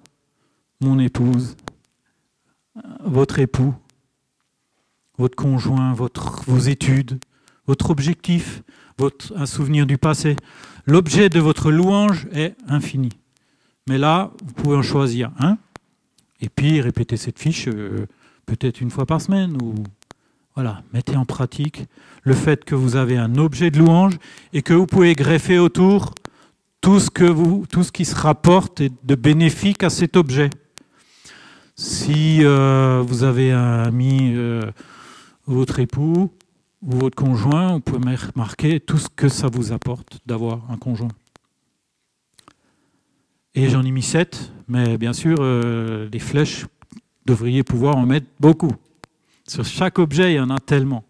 mon 0.80 0.98
épouse, 1.00 1.56
votre 3.00 3.40
époux, 3.40 3.74
votre 5.18 5.34
conjoint, 5.34 5.94
vos 5.94 6.58
études, 6.58 7.18
votre 7.66 7.90
objectif, 7.90 8.62
votre, 8.96 9.36
un 9.36 9.46
souvenir 9.46 9.86
du 9.86 9.98
passé. 9.98 10.36
L'objet 10.86 11.28
de 11.28 11.40
votre 11.40 11.70
louange 11.72 12.28
est 12.32 12.54
infini. 12.68 13.10
Mais 13.88 13.98
là, 13.98 14.30
vous 14.44 14.52
pouvez 14.52 14.76
en 14.76 14.82
choisir 14.82 15.32
un, 15.38 15.58
et 16.40 16.48
puis 16.48 16.80
répéter 16.80 17.16
cette 17.16 17.38
fiche 17.38 17.66
euh, 17.68 18.06
peut-être 18.46 18.80
une 18.80 18.90
fois 18.90 19.06
par 19.06 19.20
semaine 19.20 19.60
ou 19.60 19.74
voilà, 20.58 20.82
mettez 20.92 21.14
en 21.14 21.24
pratique 21.24 21.84
le 22.24 22.34
fait 22.34 22.64
que 22.64 22.74
vous 22.74 22.96
avez 22.96 23.16
un 23.16 23.36
objet 23.36 23.70
de 23.70 23.78
louange 23.78 24.18
et 24.52 24.60
que 24.60 24.74
vous 24.74 24.86
pouvez 24.86 25.14
greffer 25.14 25.60
autour 25.60 26.16
tout 26.80 26.98
ce, 26.98 27.10
que 27.10 27.22
vous, 27.22 27.64
tout 27.70 27.84
ce 27.84 27.92
qui 27.92 28.04
se 28.04 28.16
rapporte 28.16 28.82
de 28.82 29.14
bénéfique 29.14 29.84
à 29.84 29.88
cet 29.88 30.16
objet. 30.16 30.50
Si 31.76 32.38
euh, 32.42 33.04
vous 33.06 33.22
avez 33.22 33.52
un 33.52 33.84
ami, 33.84 34.32
euh, 34.34 34.62
votre 35.46 35.78
époux 35.78 36.32
ou 36.82 36.90
votre 36.90 37.14
conjoint, 37.14 37.74
vous 37.74 37.80
pouvez 37.80 38.16
marquer 38.34 38.80
tout 38.80 38.98
ce 38.98 39.06
que 39.14 39.28
ça 39.28 39.46
vous 39.46 39.70
apporte 39.70 40.18
d'avoir 40.26 40.68
un 40.72 40.76
conjoint. 40.76 41.12
Et 43.54 43.68
j'en 43.68 43.84
ai 43.84 43.92
mis 43.92 44.02
sept, 44.02 44.52
mais 44.66 44.98
bien 44.98 45.12
sûr, 45.12 45.36
euh, 45.38 46.08
les 46.12 46.18
flèches, 46.18 46.66
devriez 47.26 47.62
pouvoir 47.62 47.96
en 47.96 48.06
mettre 48.06 48.26
beaucoup. 48.40 48.72
Sur 49.48 49.64
chaque 49.64 49.98
objet, 49.98 50.34
il 50.34 50.36
y 50.36 50.40
en 50.40 50.50
a 50.50 50.58
tellement. 50.58 51.04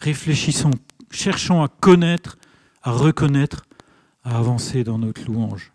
Réfléchissons, 0.00 0.70
cherchons 1.10 1.62
à 1.62 1.68
connaître, 1.68 2.38
à 2.82 2.92
reconnaître, 2.92 3.66
à 4.22 4.38
avancer 4.38 4.84
dans 4.84 4.98
notre 4.98 5.22
louange. 5.26 5.70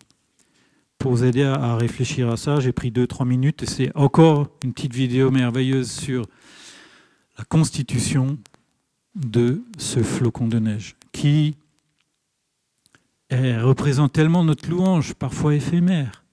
pour 0.98 1.12
vous 1.12 1.24
aider 1.24 1.44
à, 1.44 1.78
réfléchir 1.78 2.30
à 2.30 2.36
ça. 2.36 2.60
J'ai 2.60 2.72
pris 2.74 2.90
2-3 2.90 3.26
minutes 3.26 3.64
et 3.64 3.68
c'est 3.68 3.96
encore 3.96 4.50
une 4.64 4.74
petite 4.74 4.94
vidéo 4.94 5.30
merveilleuse 5.30 5.90
sur 5.90 6.26
la 7.38 7.46
constitution 7.46 8.40
de 9.16 9.62
ce 9.78 10.02
flocon 10.02 10.48
de 10.48 10.60
neige 10.60 10.96
qui 11.12 11.56
représente 13.32 14.14
tellement 14.14 14.44
notre 14.44 14.68
louange, 14.68 15.14
parfois 15.14 15.54
éphémère. 15.54 16.26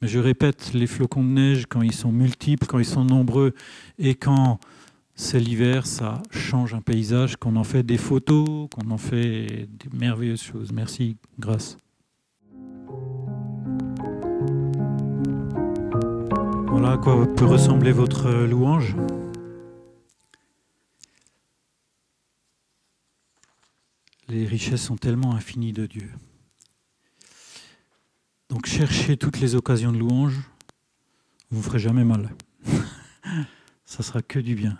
Mais 0.00 0.08
je 0.08 0.18
répète, 0.18 0.72
les 0.72 0.86
flocons 0.86 1.22
de 1.22 1.28
neige, 1.28 1.66
quand 1.68 1.82
ils 1.82 1.94
sont 1.94 2.10
multiples, 2.10 2.66
quand 2.66 2.78
ils 2.78 2.86
sont 2.86 3.04
nombreux 3.04 3.54
et 3.98 4.14
quand 4.14 4.58
c'est 5.20 5.38
l'hiver, 5.38 5.86
ça 5.86 6.22
change 6.30 6.72
un 6.72 6.80
paysage, 6.80 7.36
qu'on 7.36 7.56
en 7.56 7.62
fait 7.62 7.82
des 7.82 7.98
photos, 7.98 8.68
qu'on 8.70 8.90
en 8.90 8.96
fait 8.96 9.68
des 9.68 9.90
merveilleuses 9.92 10.40
choses. 10.42 10.72
Merci, 10.72 11.18
grâce. 11.38 11.76
Voilà 16.68 16.92
à 16.92 16.96
quoi 16.96 17.26
peut 17.34 17.44
ressembler 17.44 17.92
votre 17.92 18.30
louange. 18.30 18.96
Les 24.28 24.46
richesses 24.46 24.82
sont 24.82 24.96
tellement 24.96 25.34
infinies 25.34 25.74
de 25.74 25.84
Dieu. 25.84 26.10
Donc 28.48 28.64
cherchez 28.64 29.18
toutes 29.18 29.38
les 29.38 29.54
occasions 29.54 29.92
de 29.92 29.98
louange, 29.98 30.40
vous 31.50 31.58
ne 31.58 31.62
ferez 31.62 31.78
jamais 31.78 32.04
mal. 32.04 32.30
Ça 33.84 34.02
sera 34.02 34.22
que 34.22 34.38
du 34.38 34.54
bien. 34.54 34.78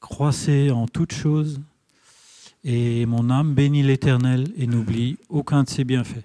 Croissez 0.00 0.70
en 0.70 0.88
toutes 0.88 1.12
choses, 1.12 1.60
et 2.64 3.06
mon 3.06 3.30
âme 3.30 3.54
bénit 3.54 3.82
l'Éternel 3.82 4.52
et 4.56 4.66
n'oublie 4.66 5.18
aucun 5.28 5.62
de 5.62 5.68
ses 5.68 5.84
bienfaits. 5.84 6.24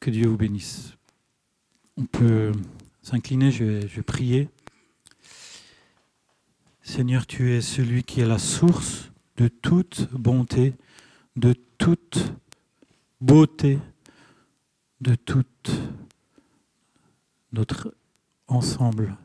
Que 0.00 0.10
Dieu 0.10 0.26
vous 0.26 0.36
bénisse. 0.36 0.94
On 1.96 2.04
peut 2.04 2.52
s'incliner, 3.02 3.50
je 3.50 3.64
vais, 3.64 4.02
prier. 4.02 4.48
Seigneur, 6.82 7.26
tu 7.26 7.52
es 7.52 7.60
celui 7.60 8.02
qui 8.02 8.20
est 8.20 8.26
la 8.26 8.38
source 8.38 9.10
de 9.36 9.48
toute 9.48 10.08
bonté, 10.12 10.74
de 11.36 11.54
toute 11.78 12.32
beauté 13.20 13.78
de 15.00 15.14
toute 15.14 15.70
notre 17.52 17.94
ensemble, 18.46 19.16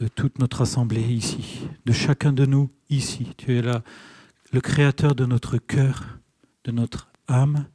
de 0.00 0.08
toute 0.08 0.38
notre 0.38 0.62
assemblée 0.62 1.02
ici, 1.02 1.68
de 1.84 1.92
chacun 1.92 2.32
de 2.32 2.46
nous 2.46 2.70
ici. 2.88 3.28
Tu 3.36 3.56
es 3.56 3.62
là, 3.62 3.82
le 4.50 4.60
créateur 4.62 5.14
de 5.14 5.26
notre 5.26 5.58
cœur, 5.58 6.18
de 6.64 6.72
notre 6.72 7.10
âme, 7.28 7.66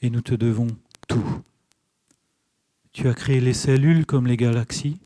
et 0.00 0.08
nous 0.08 0.22
te 0.22 0.34
devons 0.34 0.68
tout. 1.08 1.42
Tu 2.92 3.06
as 3.08 3.14
créé 3.14 3.40
les 3.40 3.52
cellules 3.52 4.06
comme 4.06 4.26
les 4.26 4.38
galaxies. 4.38 4.98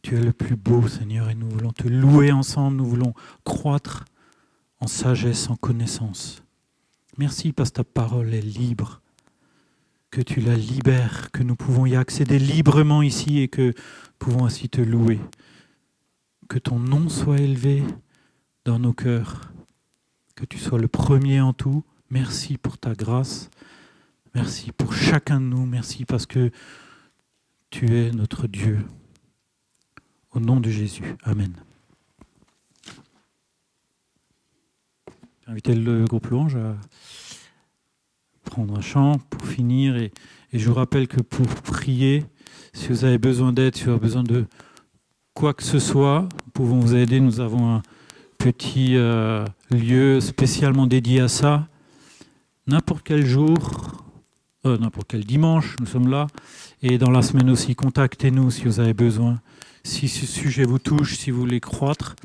Tu 0.00 0.16
es 0.16 0.20
le 0.20 0.32
plus 0.32 0.56
beau, 0.56 0.88
Seigneur, 0.88 1.28
et 1.28 1.34
nous 1.34 1.50
voulons 1.50 1.72
te 1.72 1.86
louer 1.86 2.32
ensemble, 2.32 2.78
nous 2.78 2.86
voulons 2.86 3.12
croître 3.44 4.06
en 4.80 4.86
sagesse, 4.86 5.50
en 5.50 5.56
connaissance. 5.56 6.42
Merci 7.18 7.52
parce 7.52 7.70
que 7.70 7.76
ta 7.76 7.84
parole 7.84 8.32
est 8.32 8.40
libre, 8.40 9.02
que 10.10 10.22
tu 10.22 10.40
la 10.40 10.56
libères, 10.56 11.30
que 11.32 11.42
nous 11.42 11.56
pouvons 11.56 11.84
y 11.84 11.94
accéder 11.94 12.38
librement 12.38 13.02
ici 13.02 13.40
et 13.40 13.48
que 13.48 13.68
nous 13.68 13.72
pouvons 14.18 14.46
ainsi 14.46 14.70
te 14.70 14.80
louer. 14.80 15.20
Que 16.50 16.58
ton 16.58 16.80
nom 16.80 17.08
soit 17.08 17.38
élevé 17.38 17.84
dans 18.64 18.80
nos 18.80 18.92
cœurs, 18.92 19.52
que 20.34 20.44
tu 20.44 20.58
sois 20.58 20.80
le 20.80 20.88
premier 20.88 21.40
en 21.40 21.52
tout. 21.52 21.84
Merci 22.10 22.58
pour 22.58 22.76
ta 22.76 22.92
grâce. 22.92 23.50
Merci 24.34 24.72
pour 24.72 24.92
chacun 24.92 25.40
de 25.40 25.46
nous. 25.46 25.64
Merci 25.64 26.04
parce 26.04 26.26
que 26.26 26.50
tu 27.70 27.96
es 27.96 28.10
notre 28.10 28.48
Dieu. 28.48 28.84
Au 30.32 30.40
nom 30.40 30.58
de 30.58 30.70
Jésus. 30.70 31.14
Amen. 31.22 31.54
inviter 35.46 35.76
le 35.76 36.04
groupe 36.04 36.26
Louange 36.26 36.56
à 36.56 36.76
prendre 38.44 38.76
un 38.76 38.80
chant 38.80 39.20
pour 39.30 39.46
finir. 39.46 39.96
Et, 39.96 40.10
je 40.52 40.68
vous 40.68 40.74
rappelle 40.74 41.06
que 41.06 41.20
pour 41.20 41.46
prier, 41.46 42.24
si 42.72 42.88
vous 42.88 43.04
avez 43.04 43.18
besoin 43.18 43.52
d'aide, 43.52 43.76
si 43.76 43.84
vous 43.84 43.90
avez 43.90 44.00
besoin 44.00 44.24
de 44.24 44.46
quoi 45.34 45.54
que 45.54 45.62
ce 45.62 45.78
soit, 45.78 46.22
nous 46.22 46.50
pouvons 46.52 46.80
vous 46.80 46.94
aider. 46.94 47.20
Nous 47.20 47.40
avons 47.40 47.76
un 47.76 47.82
petit 48.38 48.96
euh, 48.96 49.44
lieu 49.70 50.20
spécialement 50.20 50.86
dédié 50.86 51.20
à 51.20 51.28
ça. 51.28 51.66
N'importe 52.66 53.02
quel 53.04 53.24
jour, 53.26 53.58
euh, 54.66 54.78
n'importe 54.78 55.08
quel 55.08 55.24
dimanche, 55.24 55.76
nous 55.80 55.86
sommes 55.86 56.08
là. 56.08 56.26
Et 56.82 56.98
dans 56.98 57.10
la 57.10 57.22
semaine 57.22 57.50
aussi, 57.50 57.74
contactez-nous 57.74 58.50
si 58.50 58.64
vous 58.64 58.80
avez 58.80 58.94
besoin. 58.94 59.40
Si 59.82 60.08
ce 60.08 60.26
sujet 60.26 60.64
vous 60.64 60.78
touche, 60.78 61.16
si 61.16 61.30
vous 61.30 61.40
voulez 61.40 61.60
croître, 61.60 62.16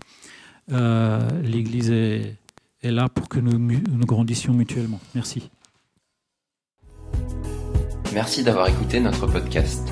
euh, 0.72 1.42
l'Église 1.42 1.92
est 1.92 2.38
là 2.84 3.10
pour 3.10 3.30
que 3.30 3.40
nous, 3.40 3.58
nous 3.58 4.06
grandissions 4.06 4.54
mutuellement. 4.54 5.00
Merci. 5.14 5.50
Merci 8.14 8.44
d'avoir 8.44 8.70
écouté 8.70 9.02
notre 9.02 9.28
podcast. 9.28 9.92